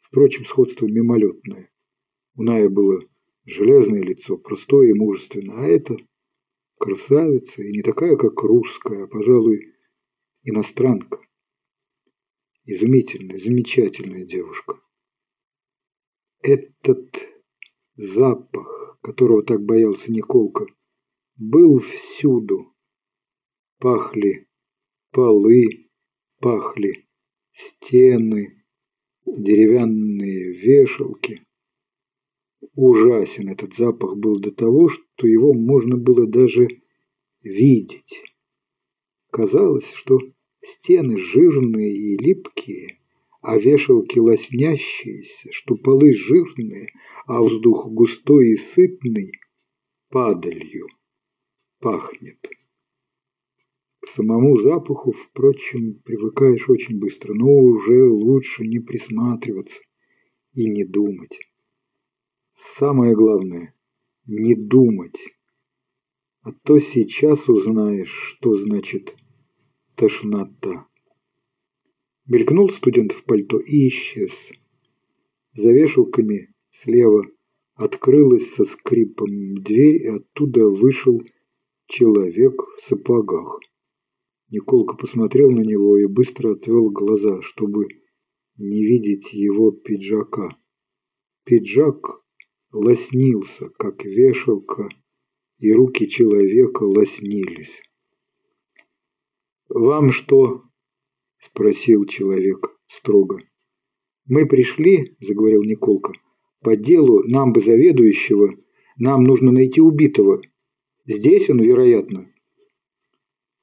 Впрочем, 0.00 0.44
сходство 0.44 0.86
мимолетное. 0.86 1.70
У 2.36 2.42
Ная 2.42 2.68
было 2.68 3.00
железное 3.44 4.02
лицо, 4.02 4.36
простое 4.36 4.90
и 4.90 4.92
мужественное, 4.92 5.64
а 5.64 5.66
это 5.66 5.96
красавица, 6.78 7.62
и 7.62 7.72
не 7.72 7.82
такая, 7.82 8.16
как 8.16 8.42
русская, 8.42 9.04
а, 9.04 9.08
пожалуй, 9.08 9.74
иностранка. 10.42 11.20
Изумительная, 12.64 13.38
замечательная 13.38 14.24
девушка. 14.24 14.80
Этот 16.42 17.16
запах, 17.94 18.98
которого 19.00 19.42
так 19.42 19.64
боялся 19.64 20.12
Николка, 20.12 20.66
был 21.36 21.78
всюду. 21.78 22.74
Пахли 23.78 24.46
полы, 25.16 25.88
пахли 26.40 27.08
стены, 27.52 28.66
деревянные 29.24 30.52
вешалки. 30.52 31.45
Ужасен 32.76 33.48
этот 33.48 33.74
запах 33.74 34.18
был 34.18 34.38
до 34.38 34.50
того, 34.50 34.90
что 34.90 35.26
его 35.26 35.54
можно 35.54 35.96
было 35.96 36.26
даже 36.26 36.68
видеть. 37.42 38.22
Казалось, 39.30 39.90
что 39.94 40.18
стены 40.60 41.16
жирные 41.16 41.96
и 41.96 42.18
липкие, 42.18 42.98
а 43.40 43.56
вешалки 43.56 44.18
лоснящиеся, 44.18 45.48
что 45.52 45.76
полы 45.76 46.12
жирные, 46.12 46.88
а 47.26 47.40
воздух 47.40 47.86
густой 47.86 48.50
и 48.50 48.56
сытный, 48.56 49.32
падалью 50.10 50.88
пахнет. 51.80 52.46
К 54.00 54.06
самому 54.06 54.58
запаху, 54.58 55.12
впрочем, 55.12 56.02
привыкаешь 56.04 56.68
очень 56.68 56.98
быстро, 56.98 57.32
но 57.32 57.48
уже 57.48 58.04
лучше 58.04 58.66
не 58.66 58.80
присматриваться 58.80 59.80
и 60.52 60.68
не 60.68 60.84
думать. 60.84 61.38
Самое 62.58 63.14
главное– 63.14 63.74
не 64.26 64.54
думать. 64.54 65.20
А 66.40 66.52
то 66.52 66.78
сейчас 66.78 67.50
узнаешь, 67.50 68.08
что 68.08 68.54
значит 68.54 69.14
тошнота. 69.94 70.86
Мелькнул 72.24 72.70
студент 72.70 73.12
в 73.12 73.24
пальто 73.24 73.60
и 73.60 73.88
исчез. 73.88 74.48
За 75.52 75.70
вешалками 75.70 76.54
слева 76.70 77.26
открылась 77.74 78.54
со 78.54 78.64
скрипом 78.64 79.56
дверь, 79.56 80.02
и 80.02 80.06
оттуда 80.06 80.70
вышел 80.70 81.20
человек 81.84 82.54
в 82.78 82.82
сапогах. 82.82 83.60
Николка 84.48 84.96
посмотрел 84.96 85.50
на 85.50 85.60
него 85.60 85.98
и 85.98 86.06
быстро 86.06 86.52
отвел 86.52 86.88
глаза, 86.88 87.42
чтобы 87.42 87.84
не 88.56 88.82
видеть 88.82 89.34
его 89.34 89.72
пиджака. 89.72 90.56
Пиджак 91.44 92.25
лоснился, 92.76 93.70
как 93.70 94.04
вешалка, 94.04 94.88
и 95.58 95.72
руки 95.72 96.08
человека 96.08 96.84
лоснились. 96.84 97.80
«Вам 99.68 100.10
что?»– 100.10 100.62
спросил 101.38 102.04
человек 102.04 102.78
строго. 102.86 103.40
«Мы 104.26 104.46
пришли,– 104.46 105.16
заговорил 105.20 105.62
Николка,– 105.62 106.12
по 106.62 106.76
делу 106.76 107.22
нам 107.24 107.52
бы 107.52 107.62
заведующего, 107.62 108.54
нам 108.96 109.24
нужно 109.24 109.52
найти 109.52 109.80
убитого. 109.80 110.42
Здесь 111.06 111.48
он, 111.48 111.60
вероятно». 111.60 112.30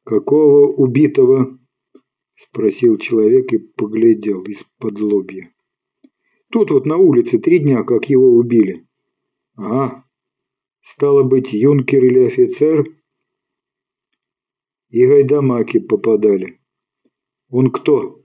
«Какого 0.03 0.67
убитого?»– 0.73 1.59
спросил 2.35 2.97
человек 2.97 3.53
и 3.53 3.57
поглядел 3.57 4.43
из-под 4.43 4.99
лобья. 4.99 5.53
«Тут 6.51 6.71
вот 6.71 6.85
на 6.85 6.97
улице 6.97 7.39
три 7.39 7.59
дня, 7.59 7.83
как 7.83 8.09
его 8.09 8.35
убили». 8.35 8.85
«Ага. 9.55 10.05
Стало 10.81 11.23
быть, 11.23 11.53
юнкер 11.53 12.03
или 12.03 12.25
офицер?» 12.25 12.85
«И 14.89 15.05
гайдамаки 15.05 15.79
попадали». 15.79 16.59
«Он 17.49 17.71
кто?» 17.71 18.23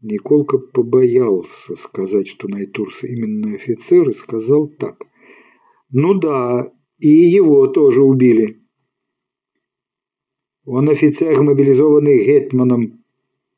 Николка 0.00 0.58
побоялся 0.58 1.76
сказать, 1.76 2.28
что 2.28 2.48
Найтурс 2.48 3.04
именно 3.04 3.54
офицер, 3.54 4.08
и 4.10 4.14
сказал 4.14 4.68
так. 4.68 5.02
«Ну 5.90 6.14
да, 6.14 6.72
и 6.98 7.08
его 7.08 7.66
тоже 7.68 8.02
убили». 8.02 8.60
Он 10.66 10.88
офицер, 10.88 11.42
мобилизованный 11.42 12.24
гетманом, 12.24 13.04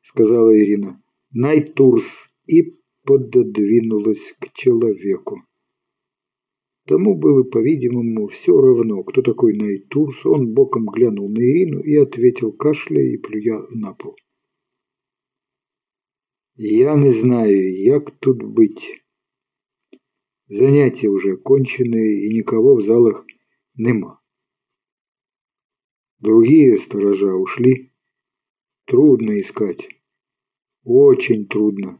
сказала 0.01 0.57
Ирина. 0.57 1.01
Найтурс 1.31 2.29
и 2.45 2.75
пододвинулась 3.03 4.33
к 4.39 4.53
человеку. 4.53 5.46
Тому 6.87 7.15
было, 7.15 7.43
по-видимому, 7.43 8.27
все 8.27 8.57
равно, 8.57 9.03
кто 9.03 9.21
такой 9.21 9.57
Найтурс. 9.57 10.25
Он 10.25 10.53
боком 10.53 10.85
глянул 10.85 11.29
на 11.29 11.39
Ирину 11.39 11.81
и 11.81 11.97
ответил, 11.97 12.53
кашляя 12.53 13.03
и 13.03 13.17
плюя 13.17 13.61
на 13.71 13.93
пол. 13.93 14.15
Я 16.55 16.95
не 16.95 17.11
знаю, 17.11 17.77
як 17.83 18.11
тут 18.19 18.41
быть. 18.41 19.03
Занятия 20.47 21.09
уже 21.09 21.35
кончены, 21.35 22.21
и 22.23 22.33
никого 22.33 22.77
в 22.77 22.81
залах 22.81 23.25
нема. 23.75 24.21
Другие 26.19 26.77
сторожа 26.77 27.33
ушли. 27.35 27.91
Трудно 28.85 29.41
искать. 29.41 29.89
Очень 30.85 31.47
трудно. 31.47 31.99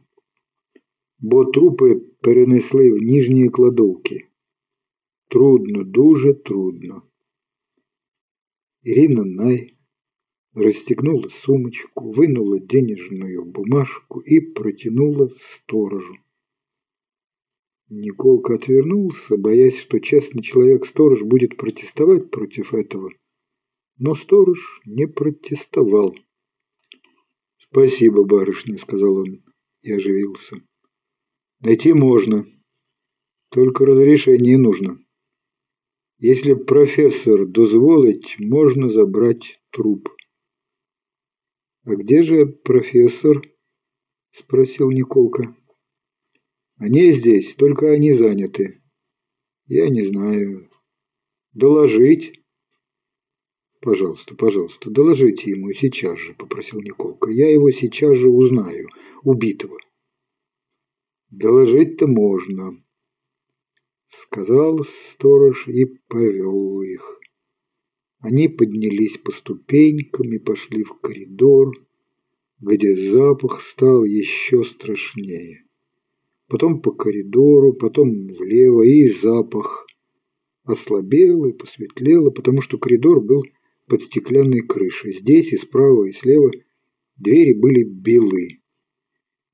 Бо 1.18 1.44
трупи 1.44 1.94
перенесли 2.22 2.90
в 2.92 2.96
ніжні 2.96 3.48
кладовки. 3.48 4.27
Трудно, 5.28 5.84
дуже 5.84 6.34
трудно. 6.34 7.02
Ирина 8.82 9.24
Най 9.24 9.76
расстегнула 10.54 11.28
сумочку, 11.28 12.12
вынула 12.12 12.58
денежную 12.58 13.44
бумажку 13.44 14.20
и 14.20 14.40
протянула 14.40 15.28
сторожу. 15.38 16.16
Николка 17.90 18.54
отвернулся, 18.54 19.36
боясь, 19.36 19.78
что 19.78 19.98
честный 19.98 20.42
человек-сторож 20.42 21.22
будет 21.22 21.56
протестовать 21.56 22.30
против 22.30 22.74
этого 22.74 23.10
но 23.98 24.14
сторож 24.14 24.80
не 24.86 25.06
протестовал. 25.06 26.16
«Спасибо, 27.56 28.24
барышня»,— 28.24 28.76
сказал 28.78 29.16
он 29.16 29.44
и 29.82 29.92
оживился. 29.92 30.56
«Найти 31.60 31.92
можно, 31.92 32.46
только 33.50 33.84
разрешение 33.84 34.56
нужно. 34.56 35.04
Если 36.18 36.54
профессор 36.54 37.46
дозволить, 37.46 38.36
можно 38.38 38.90
забрать 38.90 39.60
труп». 39.70 40.08
«А 41.84 41.94
где 41.94 42.22
же 42.22 42.46
профессор?»— 42.46 43.40
спросил 44.32 44.90
Николка. 44.90 45.56
«Они 46.76 47.12
здесь, 47.12 47.54
только 47.54 47.90
они 47.92 48.12
заняты. 48.12 48.82
Я 49.66 49.88
не 49.88 50.02
знаю. 50.02 50.68
Доложить?» 51.52 52.38
«Пожалуйста, 53.80 54.34
пожалуйста, 54.34 54.90
доложите 54.90 55.50
ему 55.50 55.72
сейчас 55.72 56.18
же»,– 56.18 56.34
попросил 56.38 56.80
Николка. 56.80 57.30
«Я 57.30 57.48
его 57.48 57.70
сейчас 57.70 58.16
же 58.16 58.28
узнаю, 58.28 58.88
убитого». 59.22 59.78
«Доложить-то 61.30 62.08
можно»,– 62.08 62.82
сказал 64.08 64.84
сторож 64.84 65.68
и 65.68 65.84
повел 66.08 66.82
их. 66.82 67.20
Они 68.20 68.48
поднялись 68.48 69.16
по 69.18 69.32
ступенькам 69.32 70.32
и 70.32 70.38
пошли 70.38 70.82
в 70.82 70.94
коридор, 71.00 71.72
где 72.60 72.96
запах 72.96 73.62
стал 73.62 74.04
еще 74.04 74.64
страшнее. 74.64 75.64
Потом 76.48 76.80
по 76.80 76.90
коридору, 76.90 77.74
потом 77.74 78.10
влево, 78.26 78.82
и 78.82 79.08
запах 79.10 79.86
ослабел 80.64 81.44
и 81.44 81.52
посветлело, 81.52 82.30
потому 82.30 82.60
что 82.62 82.78
коридор 82.78 83.20
был 83.20 83.44
под 83.86 84.02
стеклянной 84.02 84.62
крышей. 84.62 85.12
Здесь 85.12 85.52
и 85.52 85.56
справа, 85.58 86.04
и 86.04 86.12
слева 86.12 86.50
двери 87.16 87.52
были 87.52 87.84
белы. 87.84 88.57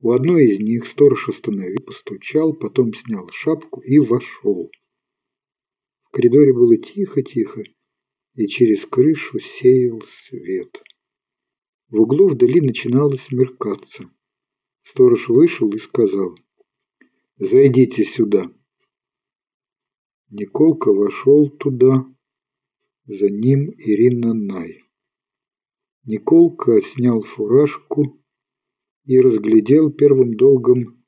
У 0.05 0.11
одной 0.11 0.49
из 0.51 0.61
них 0.61 0.87
сторож 0.87 1.31
остановил, 1.31 1.83
постучал, 1.83 2.53
потом 2.53 2.93
снял 2.93 3.27
шапку 3.31 3.81
и 3.81 3.99
вошел. 3.99 4.71
В 6.03 6.11
коридоре 6.11 6.53
было 6.53 6.77
тихо-тихо, 6.77 7.63
и 8.35 8.47
через 8.47 8.85
крышу 8.85 9.39
сеял 9.39 10.03
свет. 10.07 10.77
В 11.89 12.03
углу 12.03 12.29
вдали 12.29 12.61
начинало 12.61 13.17
смеркаться. 13.17 14.11
Сторож 14.83 15.31
вышел 15.31 15.73
и 15.73 15.79
сказал, 15.79 16.37
«Зайдите 17.39 18.05
сюда». 18.05 18.53
Николка 20.29 20.93
вошел 20.93 21.49
туда, 21.49 22.05
за 23.07 23.31
ним 23.31 23.71
Ирина 23.79 24.35
Най. 24.35 24.83
Николка 26.05 26.83
снял 26.83 27.23
фуражку 27.23 28.21
и 29.05 29.21
разглядел 29.21 29.91
первым 29.91 30.35
долгом 30.37 31.05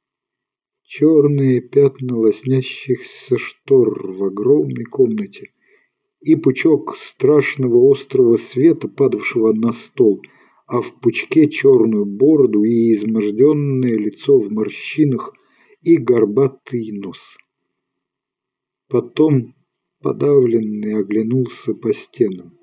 черные 0.83 1.61
пятна 1.61 2.17
лоснящихся 2.17 3.39
штор 3.39 4.13
в 4.13 4.25
огромной 4.25 4.85
комнате 4.85 5.51
и 6.21 6.37
пучок 6.37 6.97
страшного 6.97 7.91
острого 7.93 8.37
света, 8.37 8.89
падавшего 8.89 9.53
на 9.53 9.73
стол, 9.73 10.23
а 10.67 10.81
в 10.81 11.01
пучке 11.01 11.49
черную 11.49 12.07
бороду 12.07 12.65
и 12.65 12.95
изможденное 12.95 13.97
лицо 13.97 14.39
в 14.39 14.51
морщинах 14.51 15.33
и 15.83 15.97
горбатый 15.97 16.91
нос. 16.93 17.37
Потом 18.89 19.55
подавленный 20.01 20.99
оглянулся 20.99 21.75
по 21.75 21.93
стенам. 21.93 22.57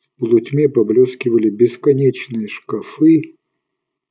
В 0.00 0.20
полутьме 0.20 0.68
поблескивали 0.68 1.50
бесконечные 1.50 2.48
шкафы, 2.48 3.35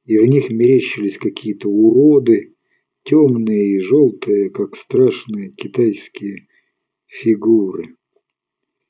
и 0.05 0.17
в 0.19 0.25
них 0.25 0.49
мерещились 0.49 1.17
какие-то 1.17 1.67
уроды, 1.67 2.55
темные 3.03 3.77
и 3.77 3.79
желтые, 3.79 4.51
как 4.51 4.75
страшные 4.75 5.51
китайские 5.51 6.47
фигуры. 7.07 7.95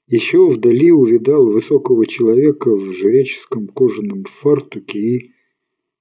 Еще 0.07 0.47
вдали 0.47 0.91
увидал 0.91 1.49
высокого 1.49 2.05
человека 2.05 2.69
в 2.69 2.93
жреческом 2.93 3.67
кожаном 3.67 4.23
фартуке 4.25 4.99
и 4.99 5.31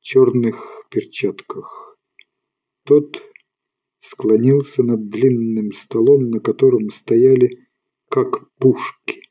черных 0.00 0.84
перчатках. 0.90 1.96
Тот 2.84 3.22
склонился 4.00 4.82
над 4.82 5.08
длинным 5.08 5.72
столом, 5.72 6.28
на 6.28 6.40
котором 6.40 6.90
стояли 6.90 7.66
как 8.10 8.52
пушки. 8.58 9.22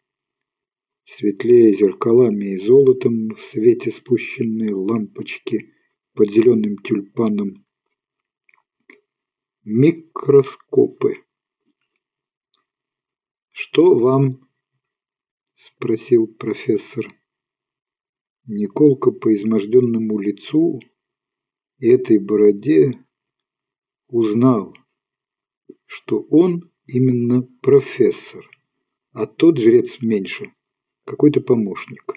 Светлее 1.05 1.73
зеркалами 1.73 2.55
и 2.55 2.57
золотом 2.57 3.29
в 3.35 3.41
свете 3.41 3.91
спущенные 3.91 4.73
лампочки 4.73 5.72
под 6.13 6.31
зеленым 6.31 6.77
тюльпаном. 6.77 7.65
Микроскопы. 9.63 11.23
«Что 13.51 13.95
вам?»– 13.97 14.47
спросил 15.53 16.27
профессор. 16.27 17.05
Николка 18.45 19.11
по 19.11 19.33
изможденному 19.33 20.19
лицу 20.19 20.79
и 21.79 21.87
этой 21.87 22.19
бороде 22.19 22.91
узнал, 24.07 24.75
что 25.85 26.21
он 26.29 26.71
именно 26.85 27.43
профессор, 27.61 28.45
а 29.13 29.25
тот 29.25 29.57
жрец 29.59 30.01
меньше, 30.01 30.53
какой-то 31.05 31.41
помощник. 31.41 32.13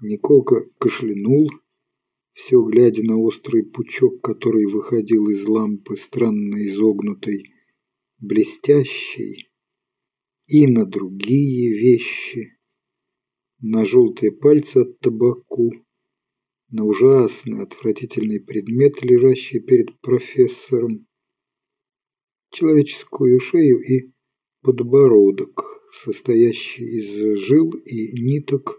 Николка 0.00 0.64
кашлянул, 0.78 1.50
все 2.36 2.62
глядя 2.62 3.02
на 3.02 3.16
острый 3.16 3.64
пучок, 3.64 4.20
который 4.20 4.66
выходил 4.66 5.28
из 5.30 5.46
лампы 5.48 5.96
странно 5.96 6.68
изогнутой, 6.68 7.50
блестящей, 8.18 9.48
и 10.46 10.66
на 10.66 10.84
другие 10.84 11.72
вещи, 11.72 12.58
на 13.60 13.86
желтые 13.86 14.32
пальцы 14.32 14.76
от 14.76 14.98
табаку, 15.00 15.72
на 16.68 16.84
ужасный, 16.84 17.62
отвратительный 17.62 18.40
предмет, 18.40 19.02
лежащий 19.02 19.58
перед 19.58 19.98
профессором, 20.00 21.06
человеческую 22.52 23.40
шею 23.40 23.80
и 23.80 24.12
подбородок, 24.60 25.64
состоящий 26.04 26.84
из 26.84 27.38
жил 27.38 27.70
и 27.70 28.12
ниток, 28.20 28.78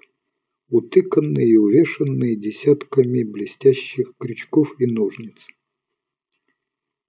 утыканные 0.70 1.48
и 1.48 1.58
увешанные 1.58 2.36
десятками 2.36 3.24
блестящих 3.24 4.14
крючков 4.18 4.70
и 4.80 4.86
ножниц. 4.86 5.48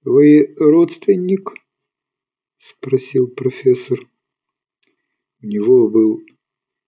«Вы 0.03 0.55
родственник?»– 0.59 1.53
спросил 2.59 3.29
профессор. 3.29 4.01
У 5.43 5.47
него 5.47 5.89
был 5.89 6.23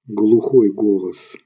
глухой 0.06 0.72
голос– 0.72 1.36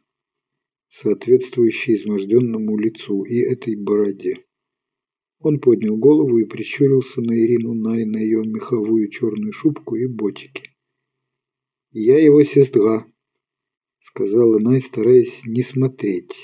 соответствующий 0.95 1.97
изможденному 1.97 2.77
лицу 2.77 3.25
и 3.25 3.39
этой 3.39 3.75
бороде. 3.75 4.45
Он 5.41 5.59
поднял 5.59 5.97
голову 5.97 6.39
и 6.39 6.45
прищурился 6.45 7.21
на 7.21 7.33
Ирину 7.33 7.75
Най, 7.75 8.05
на 8.05 8.19
ее 8.19 8.43
меховую 8.45 9.11
черную 9.11 9.53
шубку 9.53 9.97
и 9.97 10.07
ботики. 10.07 10.71
«Я 11.91 12.19
его 12.19 12.43
сестра»,— 12.45 13.07
сказала 14.05 14.59
Най, 14.59 14.81
стараясь 14.81 15.45
не 15.45 15.62
смотреть 15.62 16.37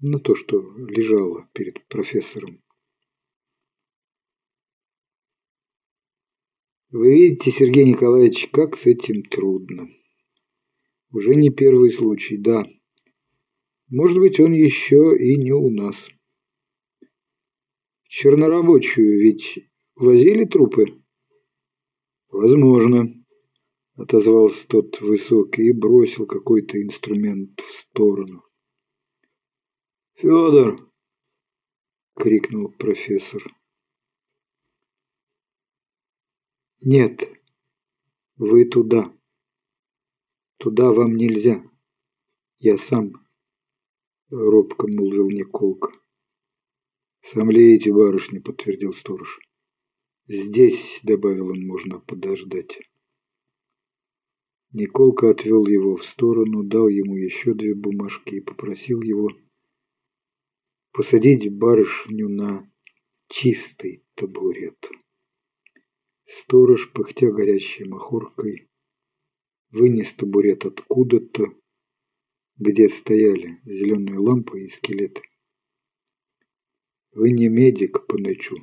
на 0.00 0.20
то, 0.20 0.34
что 0.34 0.58
лежало 0.86 1.48
перед 1.52 1.86
профессором. 1.88 2.62
Вы 6.90 7.12
видите, 7.12 7.50
Сергей 7.50 7.84
Николаевич, 7.84 8.48
как 8.50 8.76
с 8.76 8.86
этим 8.86 9.22
трудно. 9.24 9.88
Уже 11.10 11.34
не 11.34 11.50
первый 11.50 11.90
случай, 11.90 12.38
да. 12.38 12.64
Может 13.88 14.18
быть, 14.18 14.40
он 14.40 14.52
еще 14.52 15.16
и 15.18 15.36
не 15.36 15.52
у 15.52 15.70
нас. 15.70 15.96
Чернорабочую 18.04 19.20
ведь 19.20 19.58
возили 19.96 20.44
трупы? 20.44 21.02
Возможно, 22.30 23.17
отозвался 23.98 24.66
тот 24.68 25.00
высокий 25.00 25.68
и 25.68 25.72
бросил 25.72 26.26
какой-то 26.26 26.80
инструмент 26.82 27.60
в 27.60 27.72
сторону. 27.72 28.44
Федор! 30.14 30.90
крикнул 32.14 32.70
профессор. 32.72 33.42
Нет, 36.80 37.28
вы 38.36 38.64
туда. 38.64 39.12
Туда 40.58 40.92
вам 40.92 41.16
нельзя. 41.16 41.62
Я 42.60 42.78
сам— 42.78 43.28
робко 44.30 44.86
молвил 44.86 45.30
Николка. 45.30 45.90
«Сомлеете, 47.22 47.94
барышня»,— 47.94 48.40
подтвердил 48.46 48.92
сторож. 48.92 49.40
«Здесь»,— 50.26 51.00
добавил 51.02 51.48
он,— 51.48 51.66
«можно 51.66 51.98
подождать». 51.98 52.78
Николка 54.72 55.30
отвел 55.30 55.66
его 55.66 55.96
в 55.96 56.04
сторону, 56.04 56.62
дал 56.62 56.88
ему 56.88 57.16
еще 57.16 57.54
две 57.54 57.74
бумажки 57.74 58.34
и 58.34 58.40
попросил 58.40 59.00
его 59.00 59.30
посадить 60.92 61.50
барышню 61.56 62.28
на 62.28 62.70
чистый 63.28 64.04
табурет. 64.14 64.78
Сторож, 66.26 66.92
пыхтя 66.92 67.30
горящей 67.30 67.86
махоркой, 67.86 68.68
вынес 69.70 70.12
табурет 70.12 70.66
откуда-то, 70.66 71.54
где 72.56 72.88
стояли 72.90 73.60
зеленые 73.64 74.18
лампы 74.18 74.64
и 74.64 74.68
скелеты. 74.68 75.22
Вы 77.12 77.30
не 77.30 77.48
медик 77.48 78.06
по 78.06 78.18
ночу. 78.18 78.56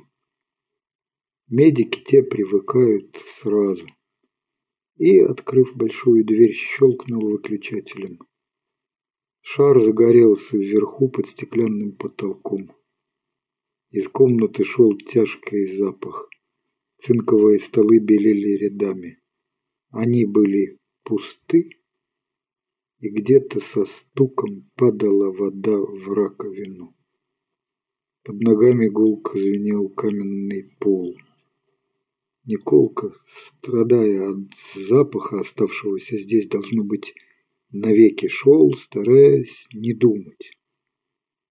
Медики 1.48 2.04
те 2.04 2.22
привыкают 2.22 3.16
сразу. 3.28 3.86
И, 4.96 5.20
открыв 5.20 5.76
большую 5.76 6.24
дверь, 6.24 6.52
щелкнул 6.52 7.30
выключателем. 7.30 8.18
Шар 9.40 9.80
загорелся 9.80 10.56
вверху 10.56 11.08
под 11.08 11.28
стеклянным 11.28 11.92
потолком. 11.96 12.72
Из 13.90 14.08
комнаты 14.08 14.64
шел 14.64 14.96
тяжкий 14.96 15.76
запах. 15.76 16.28
Цинковые 16.98 17.60
столы 17.60 17.98
белели 17.98 18.56
рядами. 18.56 19.18
Они 19.90 20.24
были 20.24 20.78
пусты, 21.04 21.70
и 22.98 23.10
где-то 23.10 23.60
со 23.60 23.84
стуком 23.84 24.70
падала 24.74 25.30
вода 25.30 25.76
в 25.76 26.12
раковину. 26.12 26.96
Под 28.24 28.40
ногами 28.40 28.88
гулко 28.88 29.38
звенел 29.38 29.88
каменный 29.90 30.74
пол. 30.80 31.16
Николка, 32.46 33.12
страдая 33.26 34.30
от 34.30 34.38
запаха, 34.76 35.40
оставшегося 35.40 36.16
здесь, 36.16 36.46
должно 36.46 36.84
быть, 36.84 37.12
навеки 37.72 38.28
шел, 38.28 38.72
стараясь 38.74 39.66
не 39.74 39.92
думать. 39.92 40.52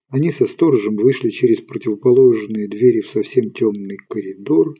Они 0.08 0.30
со 0.32 0.46
сторожем 0.46 0.96
вышли 0.96 1.28
через 1.28 1.60
противоположные 1.60 2.68
двери 2.68 3.02
в 3.02 3.08
совсем 3.08 3.50
темный 3.50 3.98
коридор, 4.08 4.74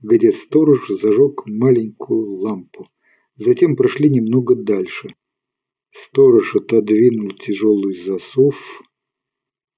где 0.00 0.32
сторож 0.32 0.88
зажег 0.88 1.44
маленькую 1.44 2.36
лампу. 2.36 2.88
Затем 3.36 3.76
прошли 3.76 4.08
немного 4.08 4.54
дальше. 4.54 5.14
Сторож 5.90 6.56
отодвинул 6.56 7.32
тяжелый 7.32 8.00
засов, 8.02 8.56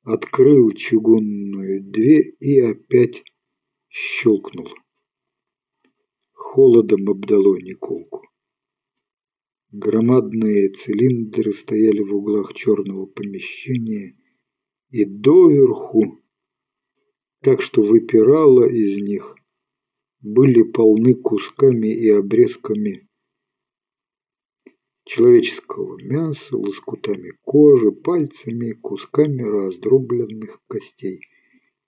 открыл 0.04 0.70
чугунную 0.70 1.82
дверь 1.82 2.36
и 2.38 2.60
опять 2.60 3.24
щелкнул 3.88 4.68
холодом 6.52 7.08
обдало 7.08 7.56
Николку. 7.56 8.28
Громадные 9.70 10.68
цилиндры 10.68 11.54
стояли 11.54 12.02
в 12.02 12.14
углах 12.14 12.52
черного 12.52 13.06
помещения 13.06 14.14
и 14.90 15.06
доверху, 15.06 16.18
так 17.40 17.62
что 17.62 17.82
выпирало 17.82 18.68
из 18.68 18.98
них, 18.98 19.34
были 20.20 20.62
полны 20.62 21.14
кусками 21.14 21.88
и 21.88 22.10
обрезками 22.10 23.08
человеческого 25.04 25.98
мяса, 26.02 26.58
лоскутами 26.58 27.32
кожи, 27.40 27.92
пальцами, 27.92 28.72
кусками 28.72 29.40
раздробленных 29.40 30.60
костей. 30.68 31.20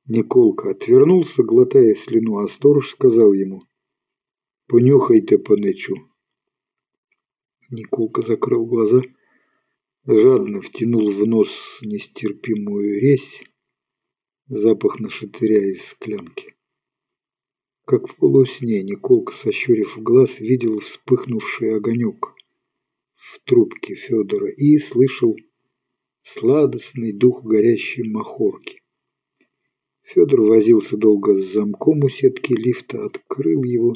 Николка 0.07 0.71
отвернулся, 0.71 1.43
глотая 1.43 1.95
слюну, 1.95 2.39
а 2.39 2.49
сторож 2.49 2.93
сказал 2.93 3.35
ему– 3.35 3.65
Понюхайте 4.67 5.37
панычу. 5.37 5.95
Николка 7.71 8.23
закрыл 8.23 8.65
глаза, 8.65 9.03
жадно 10.07 10.63
втянул 10.63 11.11
в 11.11 11.27
нос 11.27 11.51
нестерпимую 11.83 12.99
резь, 12.99 13.45
запах 14.47 15.01
нашатыря 15.01 15.71
из 15.71 15.85
склянки. 15.85 16.57
Как 17.85 18.09
в 18.09 18.17
полусне 18.17 18.83
Николка, 18.83 19.35
сощурив 19.35 19.99
глаз, 19.99 20.41
видел 20.41 20.79
вспыхнувший 20.79 21.77
огонек 21.77 22.35
в 23.17 23.41
трубке 23.45 23.95
Федора 23.95 24.49
и 24.49 24.79
слышал 24.79 25.37
сладостный 26.23 27.13
дух 27.13 27.45
горящей 27.45 28.09
махорки. 28.09 28.81
Федор 30.01 30.41
возился 30.41 30.97
долго 30.97 31.39
с 31.39 31.53
замком 31.53 32.03
у 32.03 32.09
сетки 32.09 32.55
лифта, 32.55 33.05
открыл 33.05 33.63
его 33.63 33.95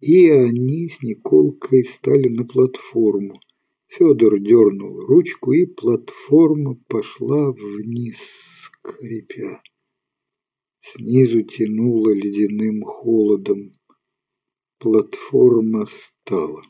и 0.00 0.28
они 0.28 0.88
с 0.88 1.02
Николкой 1.02 1.82
встали 1.82 2.28
на 2.28 2.44
платформу. 2.44 3.40
Федор 3.88 4.38
дернул 4.38 5.00
ручку, 5.00 5.52
и 5.52 5.66
платформа 5.66 6.76
пошла 6.88 7.50
вниз, 7.52 8.18
скрипя. 8.62 9.60
Снизу 10.80 11.42
тянуло 11.42 12.10
ледяным 12.10 12.82
холодом. 12.82 13.78
Платформа 14.78 15.86
стала. 15.86 16.62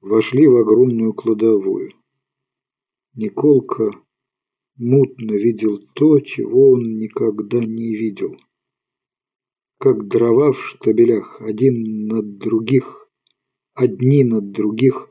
Вошли 0.00 0.46
в 0.46 0.56
огромную 0.56 1.12
кладовую. 1.12 1.92
Николка 3.14 3.90
мутно 4.76 5.32
видел 5.32 5.78
то, 5.94 6.18
чего 6.20 6.72
он 6.72 6.96
никогда 6.96 7.58
не 7.58 7.94
видел– 7.94 8.36
как 9.82 10.06
дрова 10.06 10.52
в 10.52 10.64
штабелях, 10.64 11.40
один 11.40 12.06
над 12.06 12.38
других, 12.38 13.08
одни 13.74 14.22
над 14.22 14.52
других, 14.52 15.10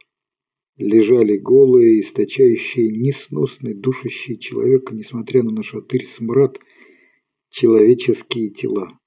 лежали 0.78 1.36
голые, 1.36 2.00
источающие 2.00 2.90
несносный, 2.90 3.74
душащий 3.74 4.38
человека, 4.40 4.96
несмотря 4.96 5.44
на 5.44 5.52
нашатырь 5.52 6.06
смрад, 6.06 6.58
человеческие 7.50 8.50
тела. 8.52 8.98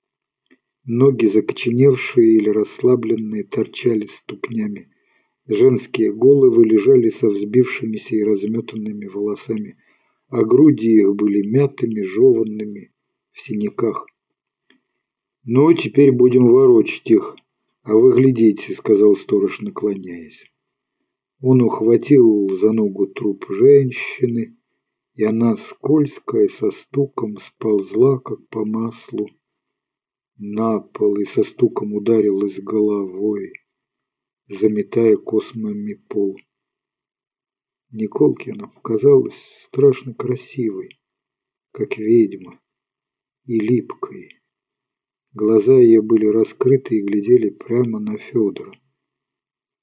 Ноги, 0.84 1.28
закоченевшие 1.28 2.36
или 2.36 2.50
расслабленные, 2.50 3.44
торчали 3.44 4.04
ступнями. 4.04 4.90
Женские 5.46 6.12
головы 6.12 6.66
лежали 6.66 7.08
со 7.08 7.30
взбившимися 7.30 8.16
и 8.16 8.22
разметанными 8.22 9.06
волосами, 9.06 9.78
а 10.28 10.44
груди 10.44 11.00
их 11.00 11.14
были 11.14 11.40
мятыми, 11.40 12.02
жеванными, 12.02 12.92
в 13.32 13.40
синяках. 13.40 14.04
«Ну, 15.46 15.74
теперь 15.74 16.10
будем 16.10 16.48
ворочать 16.48 17.10
их, 17.10 17.36
а 17.82 17.94
вы 17.94 18.14
глядите»,— 18.14 18.74
сказал 18.76 19.14
сторож, 19.14 19.60
наклоняясь. 19.60 20.42
Он 21.42 21.60
ухватил 21.60 22.48
за 22.48 22.72
ногу 22.72 23.06
труп 23.08 23.44
женщины, 23.50 24.56
и 25.14 25.24
она, 25.24 25.56
скользкая, 25.56 26.48
со 26.48 26.70
стуком 26.70 27.36
сползла, 27.40 28.18
как 28.20 28.48
по 28.48 28.64
маслу, 28.64 29.28
на 30.38 30.80
пол 30.80 31.16
и 31.18 31.26
со 31.26 31.44
стуком 31.44 31.92
ударилась 31.92 32.58
головой, 32.58 33.52
заметая 34.48 35.18
космами 35.18 35.92
пол. 36.08 36.38
Николке 37.90 38.52
она 38.52 38.68
показалась 38.68 39.36
страшно 39.66 40.14
красивой, 40.14 40.98
как 41.70 41.98
ведьма, 41.98 42.58
и 43.44 43.60
липкой. 43.60 44.43
Глаза 45.34 45.76
ее 45.76 46.00
были 46.00 46.26
раскрыты 46.26 46.96
и 46.96 47.02
глядели 47.02 47.50
прямо 47.50 47.98
на 47.98 48.16
Федора. 48.18 48.78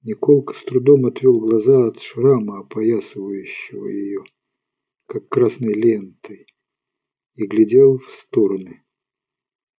Николка 0.02 0.54
с 0.54 0.64
трудом 0.64 1.06
отвел 1.06 1.42
глаза 1.42 1.88
от 1.88 2.00
шрама, 2.00 2.60
опоясывающего 2.60 3.88
ее, 3.88 4.24
как 5.08 5.28
красной 5.28 5.74
лентой, 5.74 6.48
и 7.36 7.46
глядел 7.46 7.98
в 7.98 8.10
стороны. 8.12 8.82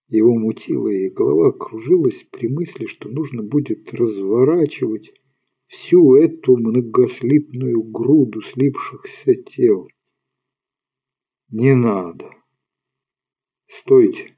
Его 0.08 0.38
мутило, 0.38 0.88
и 0.88 1.08
голова 1.08 1.52
кружилась 1.52 2.22
при 2.30 2.48
мысли, 2.48 2.84
что 2.84 3.08
нужно 3.08 3.42
будет 3.42 3.94
разворачивать 3.94 5.10
всю 5.68 6.16
эту 6.16 6.58
многослитную 6.58 7.82
груду 7.82 8.42
слипшихся 8.42 9.36
тел. 9.36 9.88
«Не 11.48 11.74
надо! 11.74 12.26
Стойте!» 13.68 14.36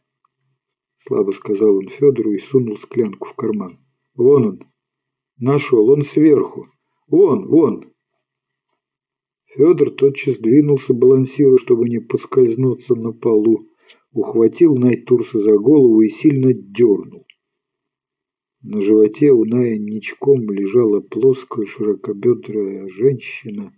Слабо 1.06 1.32
сказал 1.32 1.76
он 1.76 1.88
Федору 1.88 2.32
и 2.32 2.38
сунул 2.38 2.78
склянку 2.78 3.28
в 3.28 3.34
карман. 3.34 3.78
Вон 4.14 4.44
он. 4.46 4.60
Нашел, 5.38 5.90
он 5.90 6.02
сверху. 6.02 6.68
Вон, 7.08 7.46
вон. 7.46 7.92
Федор 9.46 9.90
тотчас 9.90 10.38
двинулся, 10.38 10.94
балансируя, 10.94 11.58
чтобы 11.58 11.88
не 11.88 12.00
поскользнуться 12.00 12.94
на 12.94 13.12
полу, 13.12 13.68
ухватил 14.12 14.76
Найтурса 14.76 15.38
за 15.38 15.58
голову 15.58 16.00
и 16.00 16.08
сильно 16.08 16.52
дернул. 16.52 17.26
На 18.62 18.80
животе 18.80 19.30
у 19.30 19.44
Ная 19.44 19.76
ничком 19.76 20.50
лежала 20.50 21.00
плоская 21.00 21.66
широкобедрая 21.66 22.88
женщина, 22.88 23.76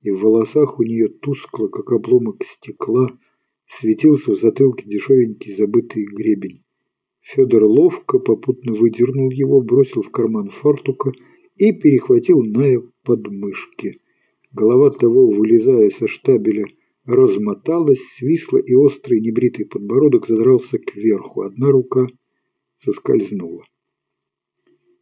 и 0.00 0.10
в 0.10 0.20
волосах 0.20 0.80
у 0.80 0.82
нее 0.82 1.08
тускло, 1.08 1.68
как 1.68 1.92
обломок 1.92 2.42
стекла, 2.44 3.10
светился 3.66 4.32
в 4.32 4.40
затылке 4.40 4.88
дешевенький 4.88 5.54
забытый 5.54 6.04
гребень. 6.06 6.61
Федор 7.22 7.64
ловко 7.64 8.18
попутно 8.18 8.72
выдернул 8.72 9.30
его, 9.30 9.60
бросил 9.60 10.02
в 10.02 10.10
карман 10.10 10.50
фартука 10.50 11.12
и 11.56 11.72
перехватил 11.72 12.42
Ная 12.42 12.82
подмышки. 13.04 14.00
Голова 14.52 14.90
того, 14.90 15.30
вылезая 15.30 15.90
со 15.90 16.08
штабеля, 16.08 16.66
размоталась, 17.06 18.02
свисла, 18.16 18.58
и 18.58 18.74
острый 18.74 19.20
небритый 19.20 19.66
подбородок 19.66 20.26
задрался 20.26 20.78
кверху. 20.78 21.42
Одна 21.42 21.70
рука 21.70 22.08
соскользнула. 22.76 23.64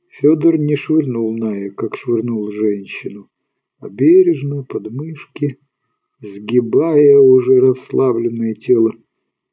Федор 0.08 0.58
не 0.58 0.76
швырнул 0.76 1.34
Ная, 1.36 1.70
как 1.70 1.96
швырнул 1.96 2.50
женщину, 2.50 3.30
а 3.78 3.88
бережно, 3.88 4.64
подмышки, 4.64 5.58
сгибая 6.20 7.18
уже 7.18 7.60
расслабленное 7.60 8.54
тело, 8.54 8.92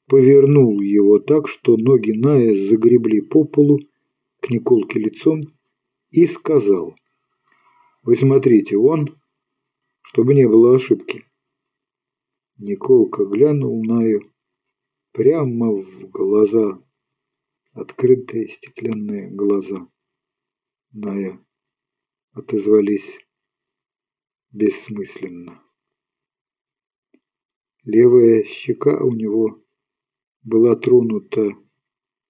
повернул 0.08 0.80
его 0.82 1.20
так, 1.20 1.48
что 1.48 1.78
ноги 1.78 2.12
Ная 2.12 2.56
загребли 2.56 3.22
по 3.22 3.44
полу 3.44 3.80
к 4.40 4.50
Николке 4.50 5.00
лицом 5.00 5.42
и 6.12 6.26
сказал, 6.26 6.96
«Вы 8.04 8.16
смотрите, 8.16 8.78
он, 8.78 9.20
чтобы 10.02 10.34
не 10.34 10.48
было 10.48 10.76
ошибки». 10.76 11.26
Николка 12.58 13.26
глянул 13.26 13.84
на 13.84 14.04
ее 14.04 14.22
прямо 15.12 15.72
в 15.72 16.10
глаза, 16.10 16.82
открытые 17.74 18.48
стеклянные 18.48 19.30
глаза. 19.30 19.88
Ная 20.92 21.40
отозвались 22.32 23.20
бессмысленно. 24.52 25.62
Левая 27.84 28.44
щека 28.44 29.04
у 29.04 29.12
него 29.12 29.64
была 30.48 30.78
тронута 30.78 31.58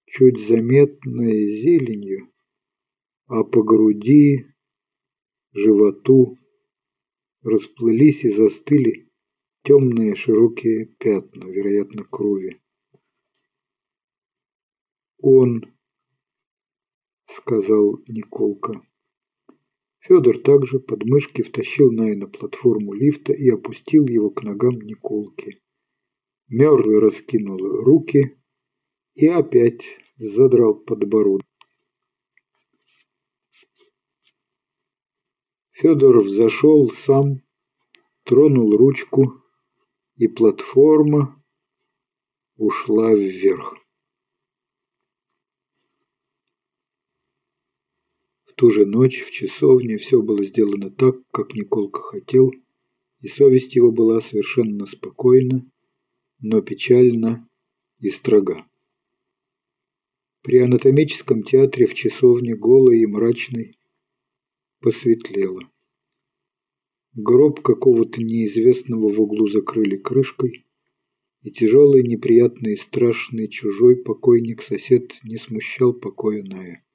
чуть 0.06 0.40
заметной 0.40 1.52
зеленью, 1.62 2.34
а 3.28 3.44
по 3.44 3.62
груди, 3.62 4.48
животу 5.54 6.40
расплылись 7.44 8.24
и 8.24 8.32
застыли 8.32 9.12
темные 9.64 10.16
широкие 10.16 10.86
пятна, 10.98 11.44
вероятно, 11.44 12.06
крови. 12.06 12.60
«Он»,— 15.20 15.64
сказал 17.26 18.00
Николка. 18.08 18.82
Федор 20.00 20.40
также 20.40 20.80
под 20.80 21.04
мышки 21.06 21.44
втащил 21.44 21.92
Най 21.92 22.16
на 22.16 22.28
платформу 22.28 22.94
лифта 22.94 23.34
и 23.34 23.48
опустил 23.50 24.08
его 24.08 24.32
к 24.32 24.42
ногам 24.42 24.82
Николки. 24.82 25.62
Мертвый 26.50 27.00
раскинул 27.00 27.58
руки 27.58 28.40
и 29.16 29.28
опять 29.28 29.82
задрал 30.18 30.76
подбородок. 30.76 31.46
Федор 35.72 36.22
взошел 36.22 36.90
сам, 36.92 37.42
тронул 38.24 38.76
ручку, 38.76 39.44
и 40.16 40.28
платформа 40.28 41.44
ушла 42.56 43.14
вверх. 43.14 43.76
ту 48.58 48.72
же 48.72 48.88
ночь 48.88 49.22
в 49.22 49.32
часовне 49.32 49.98
все 49.98 50.20
было 50.22 50.44
сделано 50.44 50.90
так, 50.90 51.16
как 51.32 51.54
Николка 51.54 52.02
хотел, 52.02 52.52
и 53.22 53.28
совесть 53.28 53.76
его 53.76 53.92
была 53.92 54.20
совершенно 54.20 54.88
спокойна, 54.88 55.64
но 56.40 56.62
печальна 56.62 57.48
и 58.00 58.10
строга. 58.10 58.66
При 60.44 60.60
анатомическом 60.60 61.44
театре 61.44 61.88
в 61.88 61.94
часовне 61.94 62.56
голой 62.56 63.00
и 63.02 63.06
мрачной 63.06 63.78
посветлело. 64.80 65.62
Гроб 67.14 67.62
какого-то 67.62 68.22
неизвестного 68.22 69.10
в 69.10 69.20
углу 69.20 69.48
закрыли 69.48 69.98
крышкой, 69.98 70.66
и 71.42 71.52
тяжелый, 71.52 72.04
неприятный 72.04 72.74
и 72.74 72.78
страшный 72.78 73.48
чужой 73.48 73.96
покойник-сосед 73.96 75.14
не 75.24 75.38
смущал 75.38 75.94
покоя 75.94 76.44
Ная. 76.44 76.86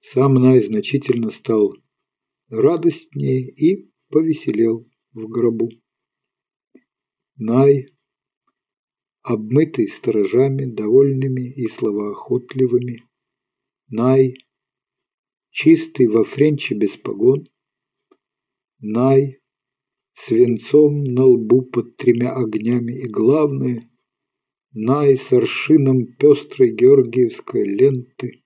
Сам 0.00 0.34
Най 0.34 0.60
значительно 0.60 1.30
стал 1.30 1.74
радостнее 2.48 3.42
и 3.42 3.90
повеселел 4.08 4.88
в 5.12 5.26
гробу. 5.28 5.68
Най, 7.36 7.88
обмытый 9.32 9.88
сторожами, 9.88 10.66
довольными 10.66 11.46
и 11.62 11.66
словоохотливыми, 11.66 13.02
Най, 13.88 14.34
чистый 15.50 16.06
во 16.06 16.22
френче 16.22 16.76
без 16.76 16.96
погон, 16.96 17.48
Най, 18.78 19.40
свинцом 20.14 21.02
на 21.02 21.24
лбу 21.26 21.62
под 21.62 21.96
тремя 21.96 22.30
огнями. 22.32 22.92
И, 23.04 23.08
главное, 23.08 23.90
Най 24.72 25.16
с 25.16 25.32
аршином 25.32 26.06
пестрой 26.18 26.70
георгиевской 26.70 27.64
ленты, 27.64 28.44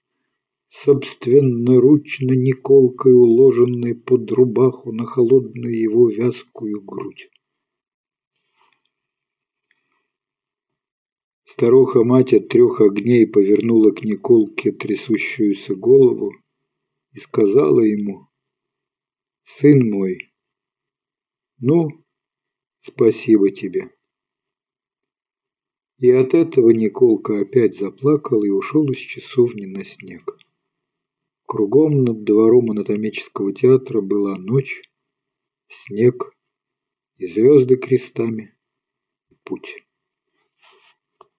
собственноручно 0.70 2.32
Николкой 2.32 3.12
уложенной 3.12 3.94
под 3.96 4.30
рубаху 4.32 4.92
на 4.92 5.04
холодную 5.04 5.78
его 5.78 6.08
вязкую 6.08 6.80
грудь. 6.82 7.28
Старуха-мать 11.52 12.32
от 12.32 12.48
трех 12.48 12.80
огней 12.80 13.26
повернула 13.26 13.90
к 13.90 14.04
Николке 14.04 14.70
трясущуюся 14.70 15.74
голову 15.74 16.32
и 17.12 17.18
сказала 17.18 17.80
ему, 17.80 18.28
«Сын 19.44 19.90
мой, 19.90 20.32
ну, 21.58 21.88
спасибо 22.78 23.50
тебе». 23.50 23.90
И 25.98 26.08
от 26.12 26.34
этого 26.34 26.70
Николка 26.70 27.40
опять 27.40 27.76
заплакал 27.76 28.44
и 28.44 28.48
ушел 28.48 28.88
из 28.92 28.98
часовни 28.98 29.66
на 29.66 29.84
снег. 29.84 30.38
Кругом 31.46 32.04
над 32.04 32.22
двором 32.22 32.70
анатомического 32.70 33.52
театра 33.52 34.00
была 34.00 34.38
ночь, 34.38 34.82
снег 35.66 36.32
и 37.16 37.26
звезды 37.26 37.74
крестами, 37.74 38.56
путь. 39.42 39.84